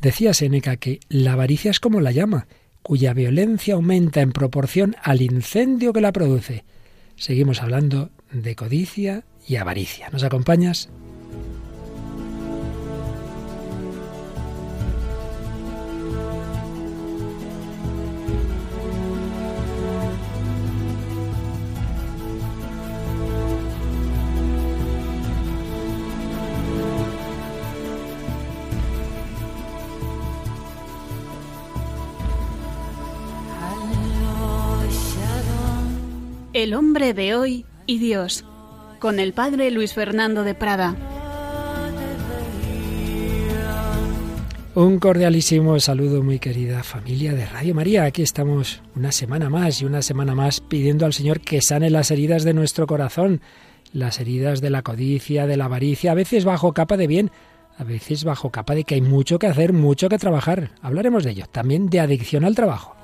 [0.00, 2.46] Decía Séneca que la avaricia es como la llama,
[2.82, 6.64] cuya violencia aumenta en proporción al incendio que la produce.
[7.16, 10.08] Seguimos hablando de codicia y avaricia.
[10.10, 10.88] ¿Nos acompañas?
[36.58, 38.44] El hombre de hoy y Dios,
[38.98, 40.96] con el padre Luis Fernando de Prada.
[44.74, 48.02] Un cordialísimo saludo, muy querida familia de Radio María.
[48.02, 52.10] Aquí estamos una semana más y una semana más pidiendo al Señor que sane las
[52.10, 53.40] heridas de nuestro corazón,
[53.92, 57.30] las heridas de la codicia, de la avaricia, a veces bajo capa de bien,
[57.76, 60.72] a veces bajo capa de que hay mucho que hacer, mucho que trabajar.
[60.82, 62.96] Hablaremos de ello, también de adicción al trabajo.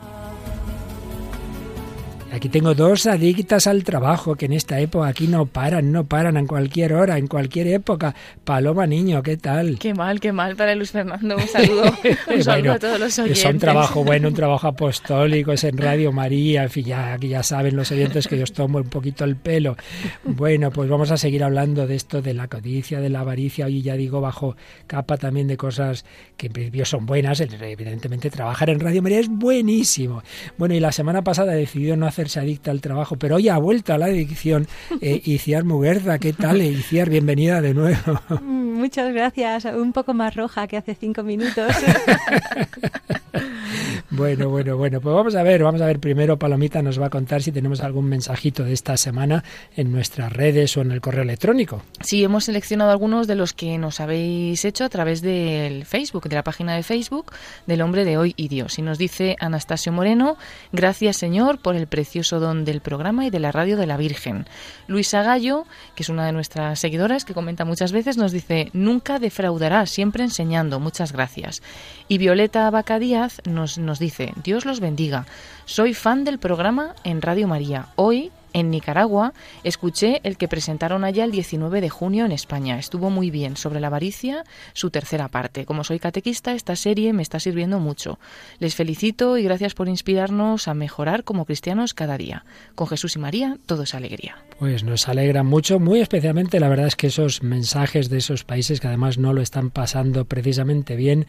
[2.34, 6.36] Aquí tengo dos adictas al trabajo que en esta época aquí no paran, no paran
[6.36, 8.12] en cualquier hora, en cualquier época.
[8.42, 9.78] Paloma Niño, ¿qué tal?
[9.78, 11.36] Qué mal, qué mal para Luis Fernando.
[11.36, 11.84] Un saludo,
[12.34, 13.44] un saludo a todos los oyentes.
[13.44, 17.28] Es un trabajo bueno, un trabajo apostólico, es en Radio María, en fin, ya, aquí
[17.28, 19.76] ya saben los oyentes que yo os tomo un poquito el pelo.
[20.24, 23.80] Bueno, pues vamos a seguir hablando de esto, de la codicia, de la avaricia, hoy
[23.80, 24.56] ya digo bajo
[24.88, 26.04] capa también de cosas
[26.36, 27.40] que en principio son buenas.
[27.40, 30.24] Evidentemente trabajar en Radio María es buenísimo.
[30.58, 33.58] Bueno, y la semana pasada decidió no hacer se adicta al trabajo, pero hoy ha
[33.58, 34.66] vuelto a la adicción.
[35.00, 36.62] Eh, Iciar Muguerza, ¿qué tal?
[36.62, 38.20] Iciar, bienvenida de nuevo.
[38.42, 41.72] Muchas gracias, un poco más roja que hace cinco minutos.
[44.16, 47.10] Bueno, bueno, bueno, pues vamos a ver, vamos a ver primero, Palomita nos va a
[47.10, 49.42] contar si tenemos algún mensajito de esta semana
[49.76, 51.82] en nuestras redes o en el correo electrónico.
[52.00, 56.36] Sí, hemos seleccionado algunos de los que nos habéis hecho a través del Facebook, de
[56.36, 57.32] la página de Facebook
[57.66, 58.78] del Hombre de Hoy y Dios.
[58.78, 60.36] Y nos dice Anastasio Moreno,
[60.70, 64.46] gracias Señor por el precioso don del programa y de la radio de la Virgen.
[64.86, 69.18] Luisa Gallo, que es una de nuestras seguidoras que comenta muchas veces, nos dice, nunca
[69.18, 71.62] defraudará, siempre enseñando, muchas gracias.
[72.06, 74.03] Y Violeta Abaca Díaz nos, nos dice,
[74.42, 75.24] Dios los bendiga.
[75.64, 77.88] Soy fan del programa en Radio María.
[77.96, 79.32] Hoy en Nicaragua
[79.64, 82.78] escuché el que presentaron allá el 19 de junio en España.
[82.78, 84.44] Estuvo muy bien sobre la avaricia,
[84.74, 85.64] su tercera parte.
[85.64, 88.18] Como soy catequista, esta serie me está sirviendo mucho.
[88.58, 92.44] Les felicito y gracias por inspirarnos a mejorar como cristianos cada día.
[92.74, 94.36] Con Jesús y María, todo es alegría.
[94.58, 98.80] Pues nos alegra mucho, muy especialmente la verdad es que esos mensajes de esos países
[98.80, 101.26] que además no lo están pasando precisamente bien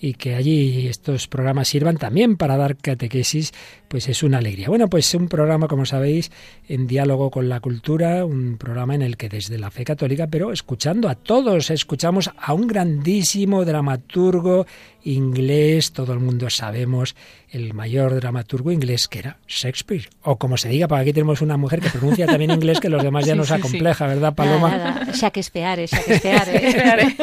[0.00, 3.52] y que allí estos programas sirvan también para dar catequesis,
[3.88, 4.68] pues es una alegría.
[4.68, 6.30] Bueno, pues un programa, como sabéis,
[6.68, 10.52] en diálogo con la cultura, un programa en el que desde la fe católica, pero
[10.52, 14.66] escuchando a todos, escuchamos a un grandísimo dramaturgo
[15.06, 17.14] inglés, todo el mundo sabemos
[17.50, 20.08] el mayor dramaturgo inglés que era Shakespeare.
[20.22, 23.02] O como se diga, para aquí tenemos una mujer que pronuncia también inglés que los
[23.02, 24.76] demás ya nos acompleja, ¿verdad, Paloma?
[24.76, 27.14] Nada, Shakespeare, Shakespeare.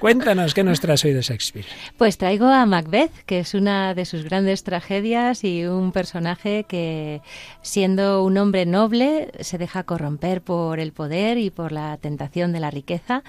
[0.00, 1.66] Cuéntanos, ¿qué nos traes hoy de Shakespeare?
[1.98, 7.20] Pues traigo a Macbeth, que es una de sus grandes tragedias y un personaje que,
[7.62, 12.60] siendo un hombre noble, se deja corromper por el poder y por la tentación de
[12.60, 13.24] la riqueza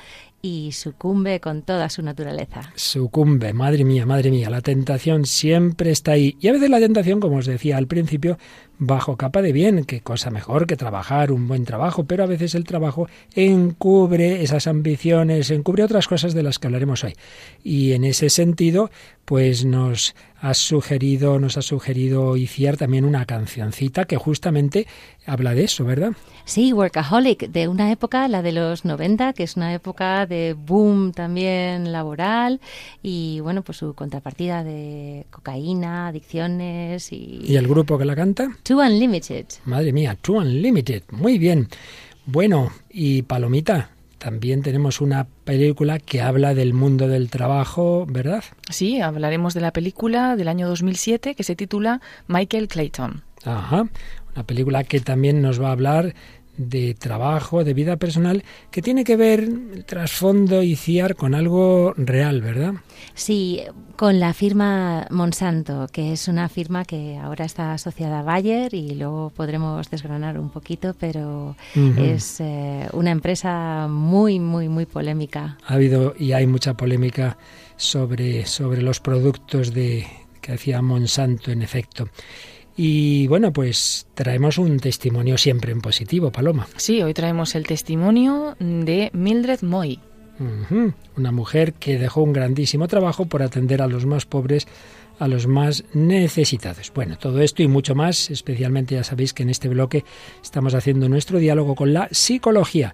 [0.46, 2.72] y sucumbe con toda su naturaleza.
[2.76, 6.38] Sucumbe, madre mía, madre mía, la tentación siempre está ahí.
[6.40, 8.38] Y a veces la tentación, como os decía al principio,
[8.78, 12.54] bajo capa de bien, qué cosa mejor que trabajar, un buen trabajo, pero a veces
[12.54, 17.16] el trabajo encubre esas ambiciones, encubre otras cosas de las que hablaremos hoy.
[17.64, 18.92] Y en ese sentido,
[19.26, 24.88] pues nos ha sugerido, nos ha sugerido Iciar también una cancioncita que justamente
[25.26, 26.12] habla de eso, ¿verdad?
[26.44, 31.12] Sí, Workaholic, de una época, la de los 90, que es una época de boom
[31.12, 32.62] también laboral
[33.02, 37.42] y bueno, pues su contrapartida de cocaína, adicciones y...
[37.44, 38.50] ¿Y el grupo que la canta?
[38.64, 39.46] Too Unlimited.
[39.66, 41.04] Madre mía, Too Unlimited.
[41.12, 41.68] Muy bien.
[42.28, 43.90] Bueno, y Palomita,
[44.26, 48.44] también tenemos una película que habla del mundo del trabajo, ¿verdad?
[48.72, 53.22] Sí, hablaremos de la película del año 2007 que se titula Michael Clayton.
[53.44, 53.88] Ajá,
[54.34, 56.16] una película que también nos va a hablar
[56.58, 61.94] de trabajo, de vida personal, que tiene que ver el trasfondo y CIAR con algo
[61.98, 62.74] real, ¿verdad?
[63.14, 63.62] Sí,
[63.96, 68.96] con la firma Monsanto, que es una firma que ahora está asociada a Bayer y
[68.96, 71.56] luego podremos desgranar un poquito, pero
[71.98, 75.58] es eh, una empresa muy, muy, muy polémica.
[75.66, 77.38] Ha habido y hay mucha polémica
[77.78, 80.06] sobre, sobre los productos de,
[80.42, 82.10] que hacía Monsanto, en efecto.
[82.78, 86.68] Y bueno, pues traemos un testimonio siempre en positivo, Paloma.
[86.76, 90.00] Sí, hoy traemos el testimonio de Mildred Moy.
[91.16, 94.68] Una mujer que dejó un grandísimo trabajo por atender a los más pobres,
[95.18, 96.92] a los más necesitados.
[96.94, 100.04] Bueno, todo esto y mucho más, especialmente ya sabéis que en este bloque
[100.44, 102.94] estamos haciendo nuestro diálogo con la psicología.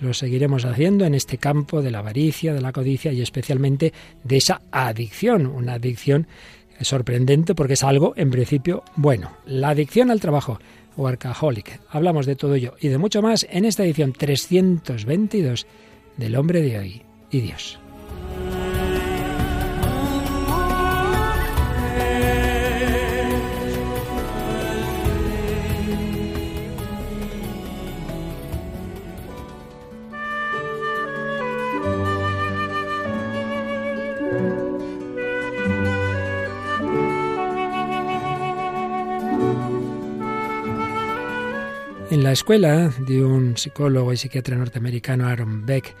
[0.00, 3.92] Lo seguiremos haciendo en este campo de la avaricia, de la codicia y especialmente
[4.24, 6.26] de esa adicción, una adicción
[6.80, 9.32] sorprendente porque es algo en principio bueno.
[9.46, 10.58] La adicción al trabajo,
[10.96, 11.80] Workaholic.
[11.90, 15.66] Hablamos de todo ello y de mucho más en esta edición 322
[16.16, 17.78] del hombre de hoy y Dios.
[42.28, 45.94] La escuela de un psicólogo y psiquiatra norteamericano, Aaron Beck,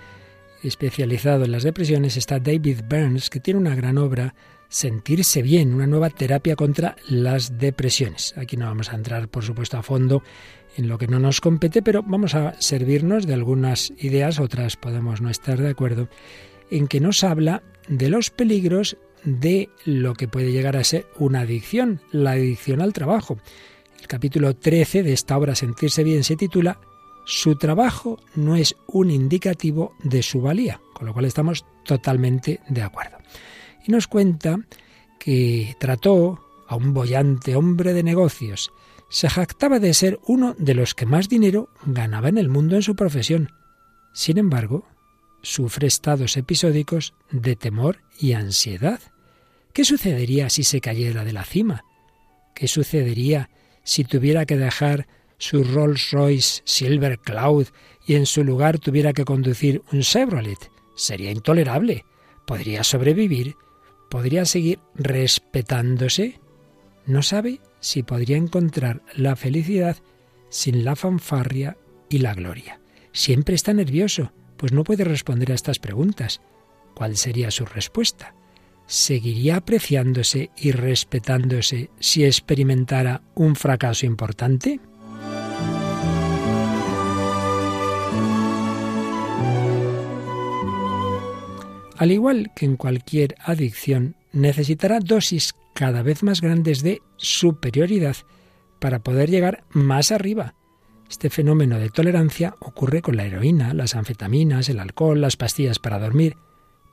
[0.62, 4.34] especializado en las depresiones, está David Burns, que tiene una gran obra,
[4.68, 8.34] Sentirse bien, una nueva terapia contra las depresiones.
[8.36, 10.22] Aquí no vamos a entrar, por supuesto, a fondo
[10.76, 15.22] en lo que no nos compete, pero vamos a servirnos de algunas ideas, otras podemos
[15.22, 16.10] no estar de acuerdo,
[16.70, 21.40] en que nos habla de los peligros de lo que puede llegar a ser una
[21.40, 23.38] adicción, la adicción al trabajo.
[24.00, 26.80] El capítulo 13 de esta obra Sentirse bien se titula
[27.24, 32.82] Su trabajo no es un indicativo de su valía, con lo cual estamos totalmente de
[32.82, 33.18] acuerdo.
[33.86, 34.60] Y nos cuenta
[35.18, 38.70] que trató a un bollante hombre de negocios.
[39.10, 42.82] Se jactaba de ser uno de los que más dinero ganaba en el mundo en
[42.82, 43.50] su profesión.
[44.12, 44.86] Sin embargo,
[45.42, 49.00] sufre estados episódicos de temor y ansiedad.
[49.72, 51.84] ¿Qué sucedería si se cayera de la cima?
[52.54, 53.48] ¿Qué sucedería
[53.88, 55.08] si tuviera que dejar
[55.38, 57.68] su Rolls Royce Silver Cloud
[58.06, 60.70] y en su lugar tuviera que conducir un Chevrolet?
[60.94, 62.04] Sería intolerable.
[62.46, 63.54] ¿Podría sobrevivir?
[64.10, 66.38] ¿Podría seguir respetándose?
[67.06, 69.96] No sabe si podría encontrar la felicidad
[70.50, 71.78] sin la fanfarria
[72.10, 72.82] y la gloria.
[73.12, 76.42] Siempre está nervioso, pues no puede responder a estas preguntas.
[76.94, 78.34] ¿Cuál sería su respuesta?
[78.88, 84.80] Seguiría apreciándose y respetándose si experimentara un fracaso importante?
[91.96, 98.16] Al igual que en cualquier adicción, necesitará dosis cada vez más grandes de superioridad
[98.78, 100.54] para poder llegar más arriba.
[101.10, 105.98] Este fenómeno de tolerancia ocurre con la heroína, las anfetaminas, el alcohol, las pastillas para
[105.98, 106.36] dormir.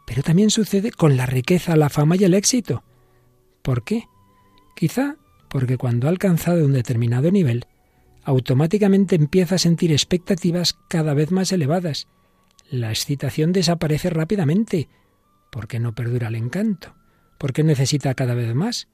[0.06, 2.84] Pero también sucede con la riqueza, la fama y el éxito.
[3.62, 4.04] ¿Por qué?
[4.76, 5.18] Quizá
[5.50, 7.66] porque cuando ha alcanzado un determinado nivel,
[8.24, 12.08] automáticamente empieza a sentir expectativas cada vez más elevadas.
[12.70, 14.90] La excitación desaparece rápidamente.
[15.52, 16.96] ¿Por qué no perdura el encanto?
[17.38, 18.88] ¿Por qué necesita cada vez más?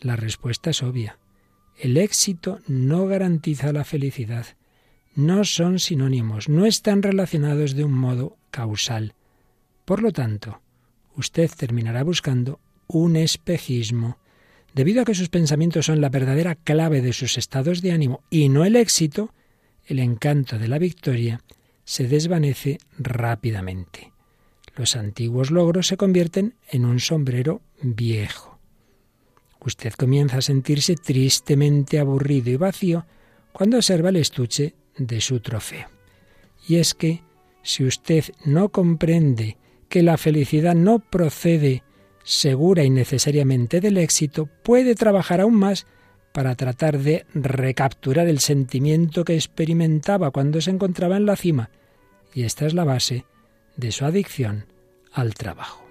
[0.00, 1.18] La respuesta es obvia.
[1.76, 4.46] El éxito no garantiza la felicidad.
[5.14, 9.14] No son sinónimos, no están relacionados de un modo causal.
[9.84, 10.60] Por lo tanto,
[11.16, 14.18] usted terminará buscando un espejismo,
[14.74, 18.48] debido a que sus pensamientos son la verdadera clave de sus estados de ánimo y
[18.48, 19.32] no el éxito,
[19.86, 21.40] el encanto de la victoria
[21.84, 24.12] se desvanece rápidamente.
[24.76, 28.58] Los antiguos logros se convierten en un sombrero viejo.
[29.60, 33.04] Usted comienza a sentirse tristemente aburrido y vacío
[33.52, 35.88] cuando observa el estuche de su trofeo.
[36.66, 37.22] Y es que,
[37.62, 39.58] si usted no comprende
[39.90, 41.82] que la felicidad no procede
[42.22, 45.86] segura y necesariamente del éxito, puede trabajar aún más
[46.32, 51.70] para tratar de recapturar el sentimiento que experimentaba cuando se encontraba en la cima.
[52.32, 53.26] Y esta es la base
[53.76, 54.66] de su adicción
[55.12, 55.84] al trabajo.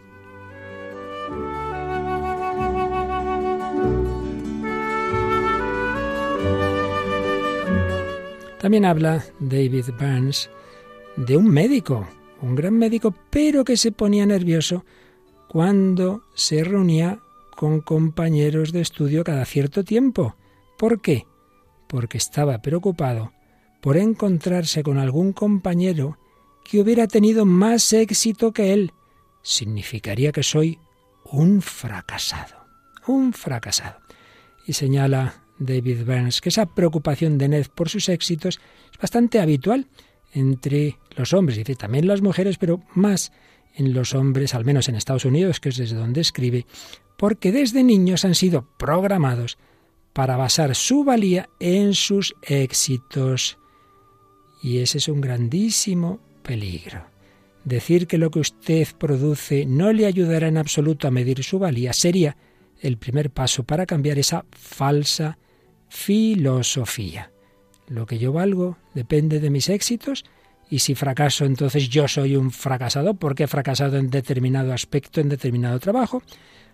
[8.61, 10.49] También habla David Burns
[11.17, 12.07] de un médico
[12.41, 14.85] un gran médico, pero que se ponía nervioso
[15.47, 17.19] cuando se reunía
[17.55, 20.35] con compañeros de estudio cada cierto tiempo.
[20.77, 21.25] ¿Por qué?
[21.87, 23.33] Porque estaba preocupado
[23.81, 26.17] por encontrarse con algún compañero
[26.63, 28.93] que hubiera tenido más éxito que él.
[29.41, 30.79] Significaría que soy
[31.25, 32.65] un fracasado,
[33.07, 33.99] un fracasado.
[34.67, 38.59] Y señala David Burns que esa preocupación de Ned por sus éxitos
[38.91, 39.87] es bastante habitual
[40.33, 43.31] entre los hombres, dice también las mujeres, pero más
[43.75, 46.65] en los hombres, al menos en Estados Unidos, que es desde donde escribe,
[47.17, 49.57] porque desde niños han sido programados
[50.13, 53.57] para basar su valía en sus éxitos.
[54.61, 57.05] Y ese es un grandísimo peligro.
[57.63, 61.93] Decir que lo que usted produce no le ayudará en absoluto a medir su valía
[61.93, 62.37] sería
[62.81, 65.37] el primer paso para cambiar esa falsa
[65.89, 67.28] filosofía.
[67.89, 70.23] Lo que yo valgo depende de mis éxitos
[70.69, 75.29] y si fracaso entonces yo soy un fracasado porque he fracasado en determinado aspecto, en
[75.29, 76.21] determinado trabajo.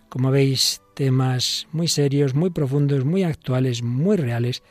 [0.09, 4.61] Como veis, temas muy serios, muy profundos, muy actuales, muy reales,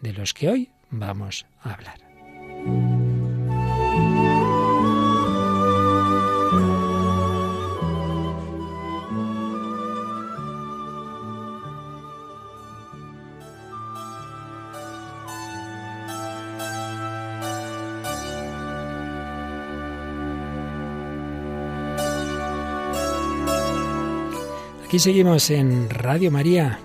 [0.00, 2.93] de los que hoy vamos a hablar.
[24.94, 26.78] Aquí seguimos en Radio María,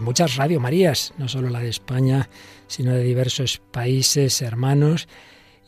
[0.00, 2.28] muchas Radio Marías, no solo la de España,
[2.66, 5.06] sino de diversos países hermanos.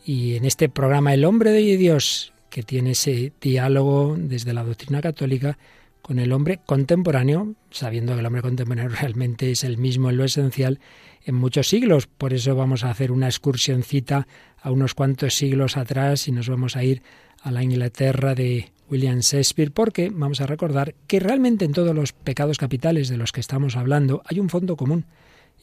[0.05, 5.01] Y en este programa El hombre de Dios, que tiene ese diálogo desde la doctrina
[5.01, 5.57] católica
[6.01, 10.25] con el hombre contemporáneo, sabiendo que el hombre contemporáneo realmente es el mismo en lo
[10.25, 10.81] esencial
[11.23, 12.07] en muchos siglos.
[12.07, 14.27] Por eso vamos a hacer una excursioncita
[14.61, 17.03] a unos cuantos siglos atrás y nos vamos a ir
[17.41, 22.13] a la Inglaterra de William Shakespeare, porque vamos a recordar que realmente en todos los
[22.13, 25.05] pecados capitales de los que estamos hablando hay un fondo común,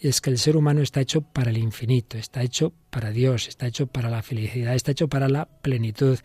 [0.00, 3.48] y es que el ser humano está hecho para el infinito, está hecho para Dios,
[3.48, 6.18] está hecho para la felicidad, está hecho para la plenitud,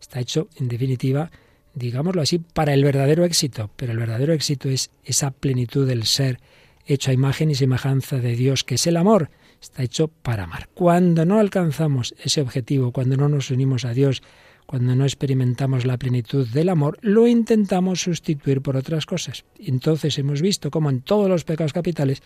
[0.00, 1.30] está hecho, en definitiva,
[1.74, 6.38] digámoslo así, para el verdadero éxito, pero el verdadero éxito es esa plenitud del ser
[6.86, 10.68] hecho a imagen y semejanza de Dios, que es el amor, está hecho para amar.
[10.74, 14.22] Cuando no alcanzamos ese objetivo, cuando no nos unimos a Dios,
[14.66, 19.44] cuando no experimentamos la plenitud del amor, lo intentamos sustituir por otras cosas.
[19.58, 22.22] Entonces hemos visto cómo en todos los pecados capitales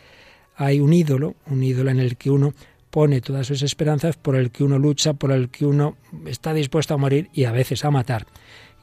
[0.57, 2.55] hay un ídolo, un ídolo en el que uno
[2.91, 6.95] pone todas sus esperanzas, por el que uno lucha, por el que uno está dispuesto
[6.95, 8.27] a morir y a veces a matar.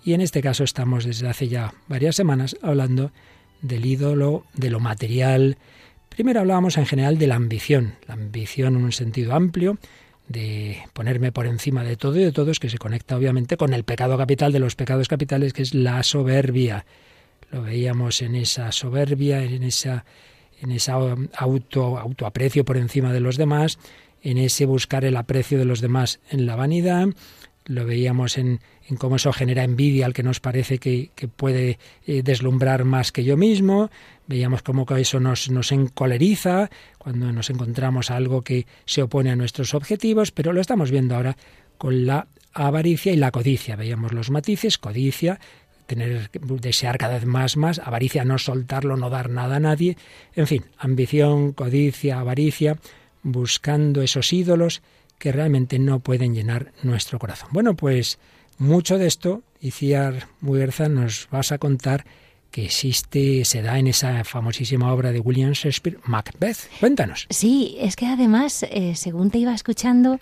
[0.03, 3.11] Y en este caso estamos desde hace ya varias semanas hablando
[3.61, 5.57] del ídolo, de lo material.
[6.09, 9.77] Primero hablábamos en general de la ambición, la ambición en un sentido amplio,
[10.27, 13.83] de ponerme por encima de todo y de todos, que se conecta obviamente con el
[13.83, 16.85] pecado capital de los pecados capitales, que es la soberbia.
[17.51, 20.05] Lo veíamos en esa soberbia, en esa
[20.61, 23.77] en ese auto autoaprecio por encima de los demás,
[24.23, 27.07] en ese buscar el aprecio de los demás en la vanidad,
[27.65, 32.21] lo veíamos en, en cómo eso genera envidia al que nos parece que, puede eh,
[32.23, 33.89] deslumbrar más que yo mismo,
[34.27, 40.31] veíamos cómo eso nos, encoleriza cuando nos encontramos algo que se opone a nuestros objetivos,
[40.31, 41.35] pero lo estamos viendo ahora
[41.77, 43.75] con la avaricia y la codicia.
[43.75, 45.39] Veíamos los matices, codicia,
[45.87, 49.97] tener desear cada vez más más, avaricia no soltarlo, no dar nada a nadie,
[50.35, 52.77] en fin, ambición, codicia, avaricia,
[53.23, 54.83] buscando esos ídolos
[55.17, 57.49] que realmente no pueden llenar nuestro corazón.
[57.51, 58.19] Bueno, pues
[58.57, 62.05] mucho de esto, Iciar Muguerza, nos vas a contar
[62.51, 66.69] que existe, se da en esa famosísima obra de William Shakespeare, Macbeth.
[66.79, 67.27] Cuéntanos.
[67.29, 70.21] Sí, es que además, eh, según te iba escuchando,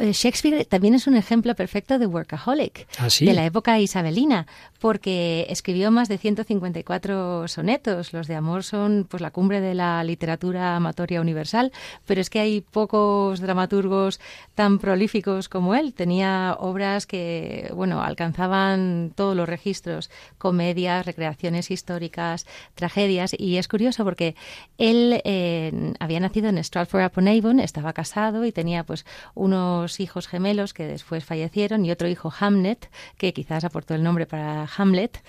[0.00, 4.46] eh, Shakespeare también es un ejemplo perfecto de workaholic, ¿Ah, de la época isabelina,
[4.84, 8.12] porque escribió más de 154 sonetos.
[8.12, 11.72] Los de amor son pues la cumbre de la literatura amatoria universal,
[12.04, 14.20] pero es que hay pocos dramaturgos
[14.54, 15.94] tan prolíficos como él.
[15.94, 24.04] Tenía obras que, bueno, alcanzaban todos los registros, comedias, recreaciones históricas, tragedias, y es curioso
[24.04, 24.36] porque
[24.76, 30.28] él eh, había nacido en Stratford upon Avon, estaba casado y tenía pues unos hijos
[30.28, 35.22] gemelos que después fallecieron y otro hijo Hamlet, que quizás aportó el nombre para Hamlet.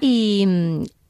[0.00, 0.46] Y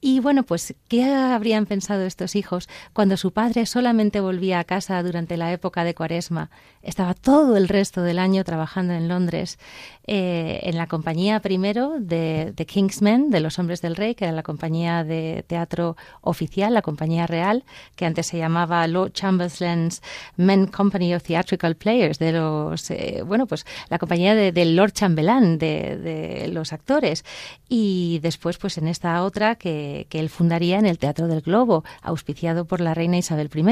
[0.00, 5.02] y bueno, pues, ¿qué habrían pensado estos hijos cuando su padre solamente volvía a casa
[5.02, 6.50] durante la época de Cuaresma?
[6.88, 9.58] Estaba todo el resto del año trabajando en Londres,
[10.06, 14.32] eh, en la compañía primero de, de, Kingsmen, de los Hombres del Rey, que era
[14.32, 17.64] la compañía de teatro oficial, la compañía real,
[17.94, 20.02] que antes se llamaba Lord Chamberlain's
[20.36, 25.58] Men Company of Theatrical Players, de los, eh, bueno, pues la compañía del Lord Chambelán,
[25.58, 27.24] de, de los actores.
[27.68, 29.68] Y después, pues en esta otra que
[30.08, 33.64] que, él fundaría en el Teatro del Globo, auspiciado por la reina Isabel I.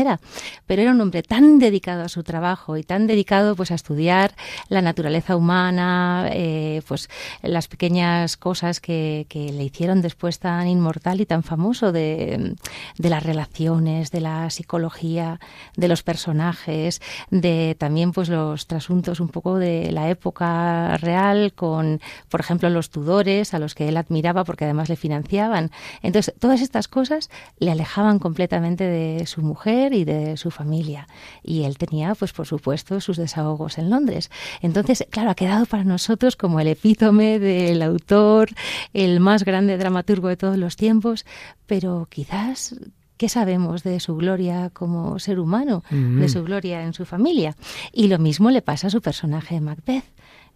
[0.66, 4.34] Pero era un hombre tan dedicado a su trabajo y tan dedicado pues a estudiar
[4.68, 7.08] la naturaleza humana, eh, pues
[7.42, 12.54] las pequeñas cosas que, le hicieron después tan inmortal y tan famoso de,
[12.96, 15.40] las relaciones, de la psicología,
[15.76, 22.00] de los personajes, de también pues los trasuntos un poco de la época real con,
[22.28, 25.70] por ejemplo, los Tudores, a los que él admiraba porque además le financiaban.
[26.02, 31.08] Entonces, todas estas cosas le alejaban completamente de su mujer y de su familia.
[31.42, 34.30] Y él tenía, pues por supuesto, sus desahogos en Londres.
[34.62, 38.50] Entonces, claro, ha quedado para nosotros como el epítome del autor,
[38.92, 41.26] el más grande dramaturgo de todos los tiempos,
[41.66, 42.74] pero quizás
[43.16, 47.56] ¿Qué sabemos de su gloria como ser humano, de su gloria en su familia?
[47.90, 50.04] Y lo mismo le pasa a su personaje Macbeth.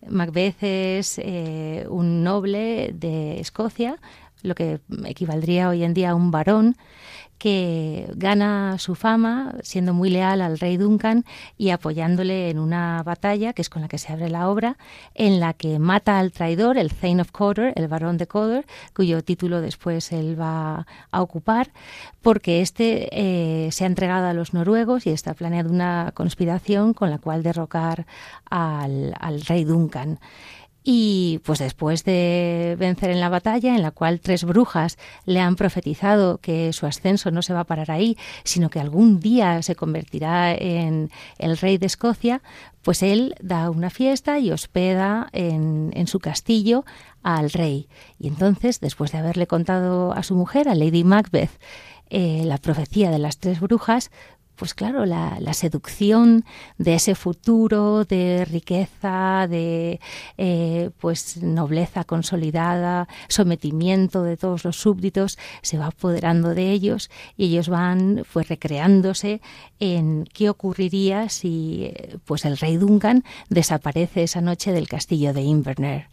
[0.07, 3.97] Macbeth es eh, un noble de Escocia,
[4.43, 6.77] lo que equivaldría hoy en día a un varón,
[7.41, 11.25] que gana su fama siendo muy leal al rey Duncan
[11.57, 14.77] y apoyándole en una batalla, que es con la que se abre la obra,
[15.15, 19.25] en la que mata al traidor, el Thane of Coder, el barón de Coder, cuyo
[19.25, 21.71] título después él va a ocupar,
[22.21, 27.09] porque este eh, se ha entregado a los noruegos y está planeando una conspiración con
[27.09, 28.07] la cual derrocar
[28.51, 30.21] al, al rey Duncan.
[30.83, 34.97] Y pues después de vencer en la batalla, en la cual tres brujas
[35.27, 39.21] le han profetizado que su ascenso no se va a parar ahí, sino que algún
[39.21, 42.41] día se convertirá en el rey de Escocia,
[42.83, 46.85] pues él da una fiesta y hospeda en, en su castillo
[47.23, 47.89] al rey.
[48.19, 51.51] Y entonces, después de haberle contado a su mujer, a Lady Macbeth,
[52.13, 54.11] eh, la profecía de las tres brujas,
[54.61, 56.45] pues claro, la, seducción
[56.77, 60.01] de ese futuro de riqueza, de
[60.37, 67.47] eh, pues nobleza consolidada, sometimiento de todos los súbditos, se va apoderando de ellos y
[67.47, 69.41] ellos van pues recreándose
[69.79, 71.95] en qué ocurriría si
[72.27, 76.05] pues el rey Duncan desaparece esa noche del castillo de Inverness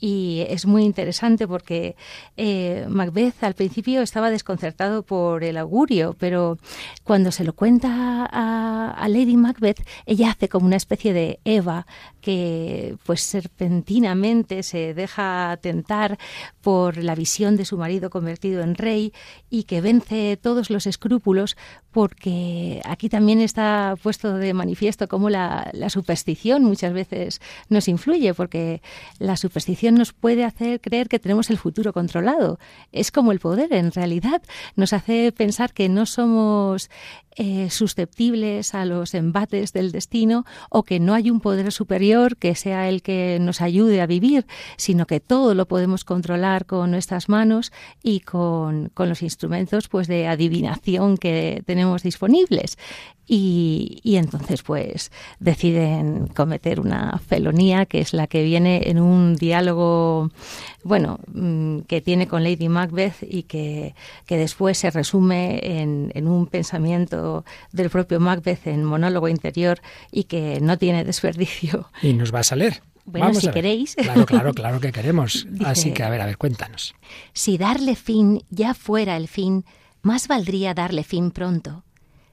[0.00, 1.94] y es muy interesante porque
[2.36, 6.58] eh, Macbeth al principio estaba desconcertado por el augurio, pero
[7.04, 11.86] cuando se lo cuenta a, Lady Macbeth, ella hace como una especie de Eva
[12.20, 16.18] que pues serpentinamente se deja tentar
[16.60, 19.12] por la visión de su marido convertido en rey
[19.48, 21.56] y que vence todos los escrúpulos
[21.90, 28.80] porque aquí también está puesto de manifiesto cómo la superstición muchas veces nos influye porque
[29.18, 32.58] la superstición nos puede hacer creer que tenemos el futuro controlado.
[32.92, 34.42] Es como el poder, en realidad.
[34.76, 36.90] Nos hace pensar que no somos
[37.36, 42.56] eh, susceptibles a los embates del destino o que no hay un poder superior que
[42.56, 47.28] sea el que nos ayude a vivir, sino que todo lo podemos controlar con nuestras
[47.28, 52.76] manos y con, con los instrumentos pues de adivinación que tenemos disponibles.
[53.32, 59.36] Y, y, entonces pues deciden cometer una felonía que es la que viene en un
[59.36, 60.30] diálogo
[60.82, 63.94] bueno mm, que tiene con Lady Macbeth y que,
[64.26, 70.24] que después se resume en, en un pensamiento del propio Macbeth en monólogo interior y
[70.24, 71.88] que no tiene desperdicio.
[72.02, 72.82] Y nos va a salir.
[73.04, 73.96] Bueno, si queréis.
[73.96, 75.46] Claro, claro, claro que queremos.
[75.64, 76.94] Así que, a ver, a ver, cuéntanos.
[77.32, 79.64] Si darle fin ya fuera el fin,
[80.02, 81.84] más valdría darle fin pronto.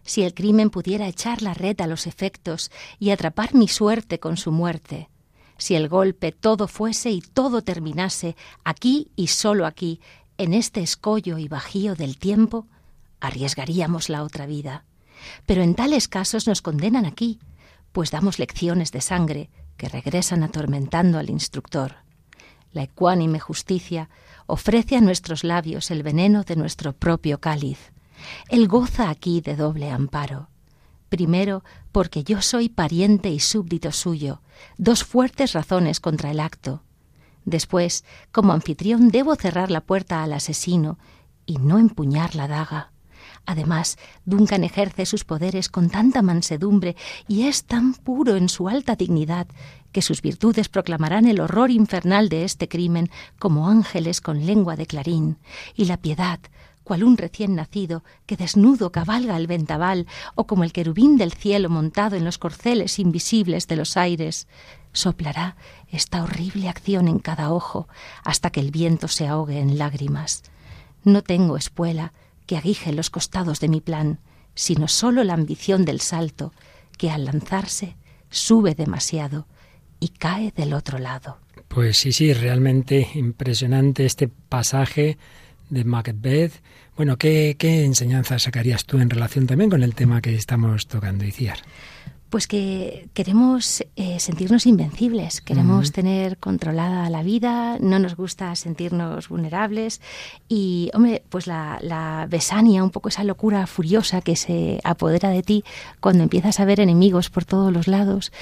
[0.04, 4.38] Si el crimen pudiera echar la red a los efectos y atrapar mi suerte con
[4.38, 5.10] su muerte.
[5.58, 10.02] Si el golpe todo fuese y todo terminase, aquí y solo aquí,
[10.38, 12.68] en este escollo y bajío del tiempo,
[13.20, 14.86] arriesgaríamos la otra vida.
[15.46, 17.40] Pero en tales casos nos condenan aquí,
[17.92, 21.96] pues damos lecciones de sangre que regresan atormentando al instructor.
[22.72, 24.10] La ecuánime justicia
[24.46, 27.92] ofrece a nuestros labios el veneno de nuestro propio cáliz.
[28.50, 30.50] Él goza aquí de doble amparo.
[31.10, 34.42] Primero, porque yo soy pariente y súbdito suyo,
[34.78, 36.84] dos fuertes razones contra el acto.
[37.46, 40.98] Después, como anfitrión, debo cerrar la puerta al asesino
[41.46, 42.92] y no empuñar la daga.
[43.46, 46.98] Además, Duncan ejerce sus poderes con tanta mansedumbre
[47.30, 49.48] y es tan puro en su alta dignidad
[49.94, 54.86] que sus virtudes proclamarán el horror infernal de este crimen como ángeles con lengua de
[54.86, 55.38] clarín,
[55.74, 56.40] y la piedad,
[56.88, 61.70] cual un recién nacido que desnudo cabalga el ventabal, o como el querubín del cielo
[61.70, 64.48] montado en los corceles invisibles de los aires,
[64.94, 65.58] soplará
[65.90, 67.90] esta horrible acción en cada ojo
[68.24, 70.44] hasta que el viento se ahogue en lágrimas.
[71.04, 72.14] No tengo espuela,
[72.46, 74.22] que aguije los costados de mi plan,
[74.56, 76.54] sino sólo la ambición del salto,
[76.98, 77.98] que al lanzarse
[78.30, 79.46] sube demasiado
[80.00, 81.40] y cae del otro lado.
[81.68, 85.18] Pues sí, sí, realmente impresionante este pasaje
[85.70, 86.62] de Macbeth.
[86.96, 91.26] Bueno, ¿qué, qué enseñanza sacarías tú en relación también con el tema que estamos tocando,
[91.26, 91.58] Iciar?
[92.30, 99.30] Pues que queremos eh, sentirnos invencibles, queremos tener controlada la vida, no nos gusta sentirnos
[99.30, 100.02] vulnerables
[100.50, 105.42] y, hombre, pues la, la, besania, un poco esa locura furiosa que se apodera de
[105.42, 105.64] ti
[106.02, 108.34] cuando empiezas a ver enemigos por todos los lados,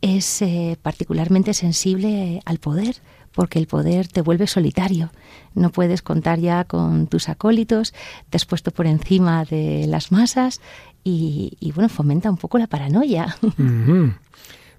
[0.00, 2.96] es eh, particularmente sensible al poder,
[3.34, 5.10] porque el poder te vuelve solitario.
[5.54, 7.92] No puedes contar ya con tus acólitos,
[8.30, 10.60] te has puesto por encima de las masas
[11.02, 13.36] y, bueno, fomenta un poco la paranoia.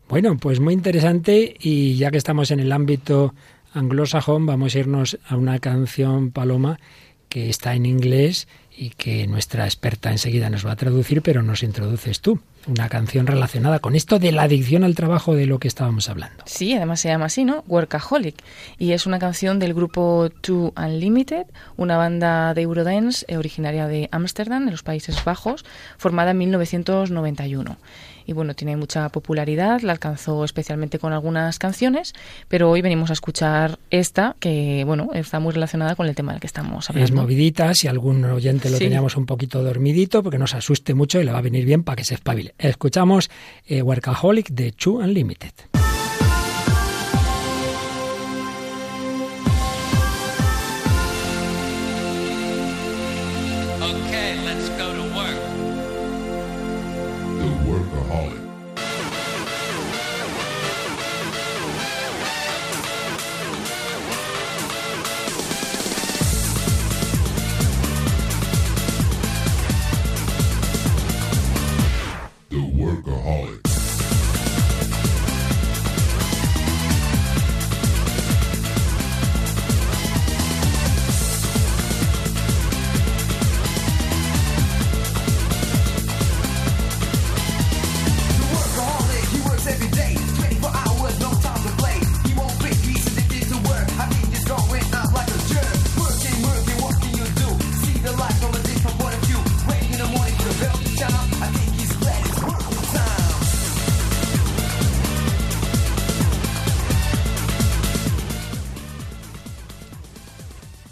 [0.08, 3.34] Bueno, pues muy interesante y ya que estamos en el ámbito
[3.74, 6.80] anglosajón, vamos a irnos a una canción, Paloma,
[7.28, 11.64] que está en inglés y que nuestra experta enseguida nos va a traducir, pero nos
[11.64, 12.40] introduces tú.
[12.68, 16.44] Una canción relacionada con esto de la adicción al trabajo de lo que estábamos hablando.
[16.48, 17.64] Sí, además se llama así, ¿no?
[17.68, 18.36] Workaholic.
[18.80, 21.46] Y es una canción del grupo Two Unlimited,
[21.78, 25.64] una banda de Eurodance eh, originaria de Ámsterdam, de los Países Bajos,
[25.98, 27.78] formada en 1991
[28.26, 32.14] y bueno, tiene mucha popularidad, la alcanzó especialmente con algunas canciones,
[32.48, 36.42] pero hoy venimos a escuchar esta que, bueno, está muy relacionada con el tema del
[36.42, 37.06] que estamos hablando.
[37.06, 41.24] Es movidita, si algún oyente lo teníamos un poquito dormidito, porque nos asuste mucho y
[41.24, 42.56] le va a venir bien para que se espabile.
[42.58, 43.30] Escuchamos
[43.66, 45.54] eh, Workaholic de Chu Unlimited.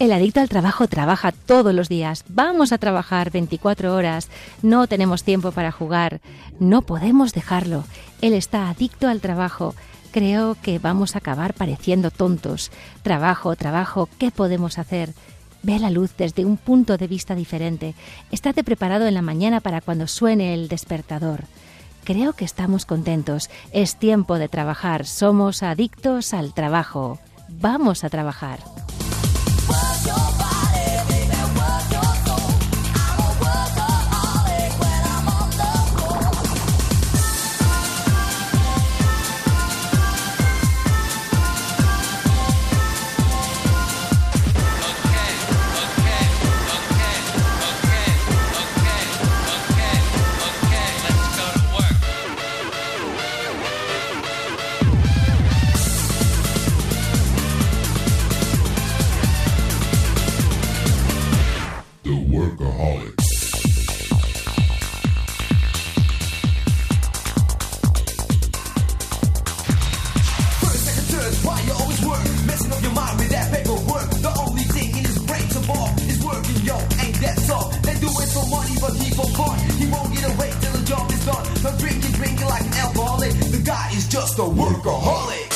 [0.03, 2.25] El adicto al trabajo trabaja todos los días.
[2.27, 4.27] Vamos a trabajar 24 horas.
[4.61, 6.19] No tenemos tiempo para jugar.
[6.59, 7.85] No podemos dejarlo.
[8.19, 9.75] Él está adicto al trabajo.
[10.11, 12.69] Creo que vamos a acabar pareciendo tontos.
[13.01, 15.13] Trabajo, trabajo, ¿qué podemos hacer?
[15.61, 17.95] Ve la luz desde un punto de vista diferente.
[18.29, 21.45] Estate preparado en la mañana para cuando suene el despertador.
[22.03, 23.49] Creo que estamos contentos.
[23.71, 25.05] Es tiempo de trabajar.
[25.05, 27.19] Somos adictos al trabajo.
[27.47, 28.59] Vamos a trabajar.
[29.67, 30.32] was your
[84.63, 85.52] Workaholic,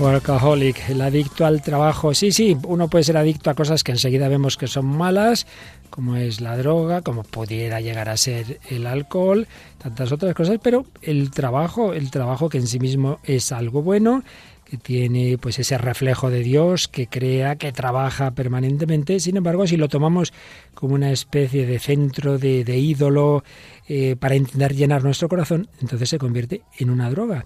[0.00, 2.14] el adicto al trabajo.
[2.14, 5.46] Sí, sí, uno puede ser adicto a cosas que enseguida vemos que son malas,
[5.90, 10.86] como es la droga, como pudiera llegar a ser el alcohol, tantas otras cosas, pero
[11.02, 14.22] el trabajo, el trabajo que en sí mismo es algo bueno,
[14.64, 19.18] que tiene pues ese reflejo de Dios, que crea, que trabaja permanentemente.
[19.18, 20.32] Sin embargo, si lo tomamos
[20.74, 23.42] como una especie de centro, de, ídolo,
[23.88, 27.44] eh, para intentar llenar nuestro corazón, entonces se convierte en una droga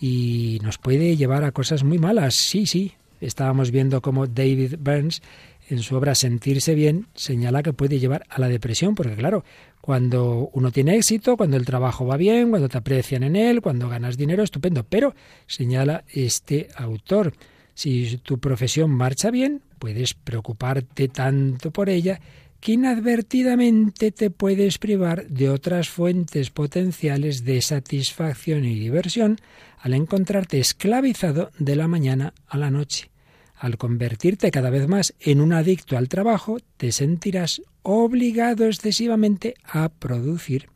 [0.00, 2.34] y nos puede llevar a cosas muy malas.
[2.34, 2.94] Sí, sí.
[3.20, 5.20] Estábamos viendo cómo David Burns
[5.68, 9.44] en su obra Sentirse bien señala que puede llevar a la depresión, porque claro,
[9.80, 13.88] cuando uno tiene éxito, cuando el trabajo va bien, cuando te aprecian en él, cuando
[13.88, 15.14] ganas dinero, estupendo, pero
[15.46, 17.34] señala este autor,
[17.74, 22.20] si tu profesión marcha bien, puedes preocuparte tanto por ella
[22.60, 29.38] que inadvertidamente te puedes privar de otras fuentes potenciales de satisfacción y diversión
[29.80, 33.10] al encontrarte esclavizado de la mañana a la noche.
[33.56, 39.88] Al convertirte cada vez más en un adicto al trabajo, te sentirás obligado excesivamente a
[39.88, 40.68] producir,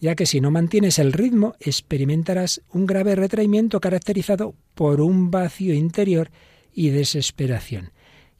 [0.00, 5.74] ya que si no mantienes el ritmo, experimentarás un grave retraimiento caracterizado por un vacío
[5.74, 6.30] interior
[6.72, 7.92] y desesperación,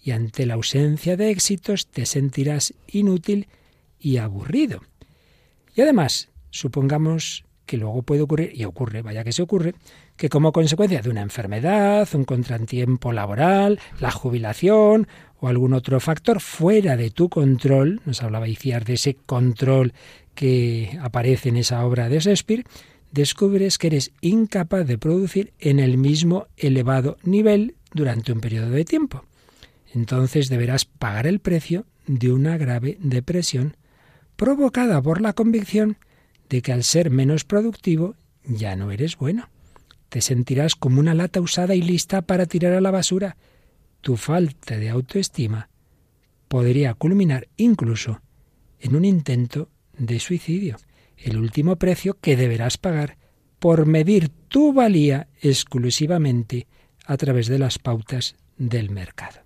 [0.02, 3.48] y ante la ausencia de éxitos te sentirás inútil
[3.98, 4.82] y aburrido.
[5.74, 9.74] Y además, supongamos que luego puede ocurrir, y ocurre, vaya que se ocurre,
[10.16, 15.06] que como consecuencia de una enfermedad, un contratiempo laboral, la jubilación
[15.38, 19.92] o algún otro factor fuera de tu control, nos hablaba Iciar de ese control
[20.34, 22.64] que aparece en esa obra de Shakespeare,
[23.12, 28.86] descubres que eres incapaz de producir en el mismo elevado nivel durante un periodo de
[28.86, 29.24] tiempo.
[29.94, 33.76] Entonces deberás pagar el precio de una grave depresión
[34.36, 35.98] provocada por la convicción
[36.48, 39.48] de que al ser menos productivo ya no eres bueno.
[40.08, 43.36] Te sentirás como una lata usada y lista para tirar a la basura.
[44.00, 45.68] Tu falta de autoestima
[46.48, 48.20] podría culminar incluso
[48.80, 50.76] en un intento de suicidio,
[51.16, 53.18] el último precio que deberás pagar
[53.58, 56.66] por medir tu valía exclusivamente
[57.04, 59.40] a través de las pautas del mercado.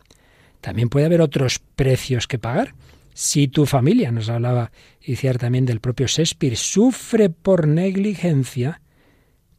[0.60, 2.74] También puede haber otros precios que pagar.
[3.14, 4.70] Si tu familia, nos hablaba
[5.04, 8.80] y también del propio Shakespeare, sufre por negligencia,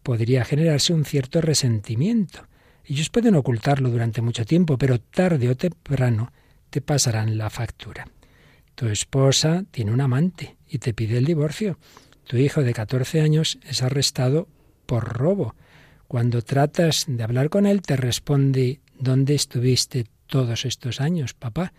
[0.01, 2.47] podría generarse un cierto resentimiento.
[2.85, 6.31] Ellos pueden ocultarlo durante mucho tiempo, pero tarde o temprano
[6.69, 8.07] te pasarán la factura.
[8.75, 11.77] Tu esposa tiene un amante y te pide el divorcio.
[12.25, 14.47] Tu hijo de 14 años es arrestado
[14.85, 15.55] por robo.
[16.07, 21.73] Cuando tratas de hablar con él, te responde ¿Dónde estuviste todos estos años, papá?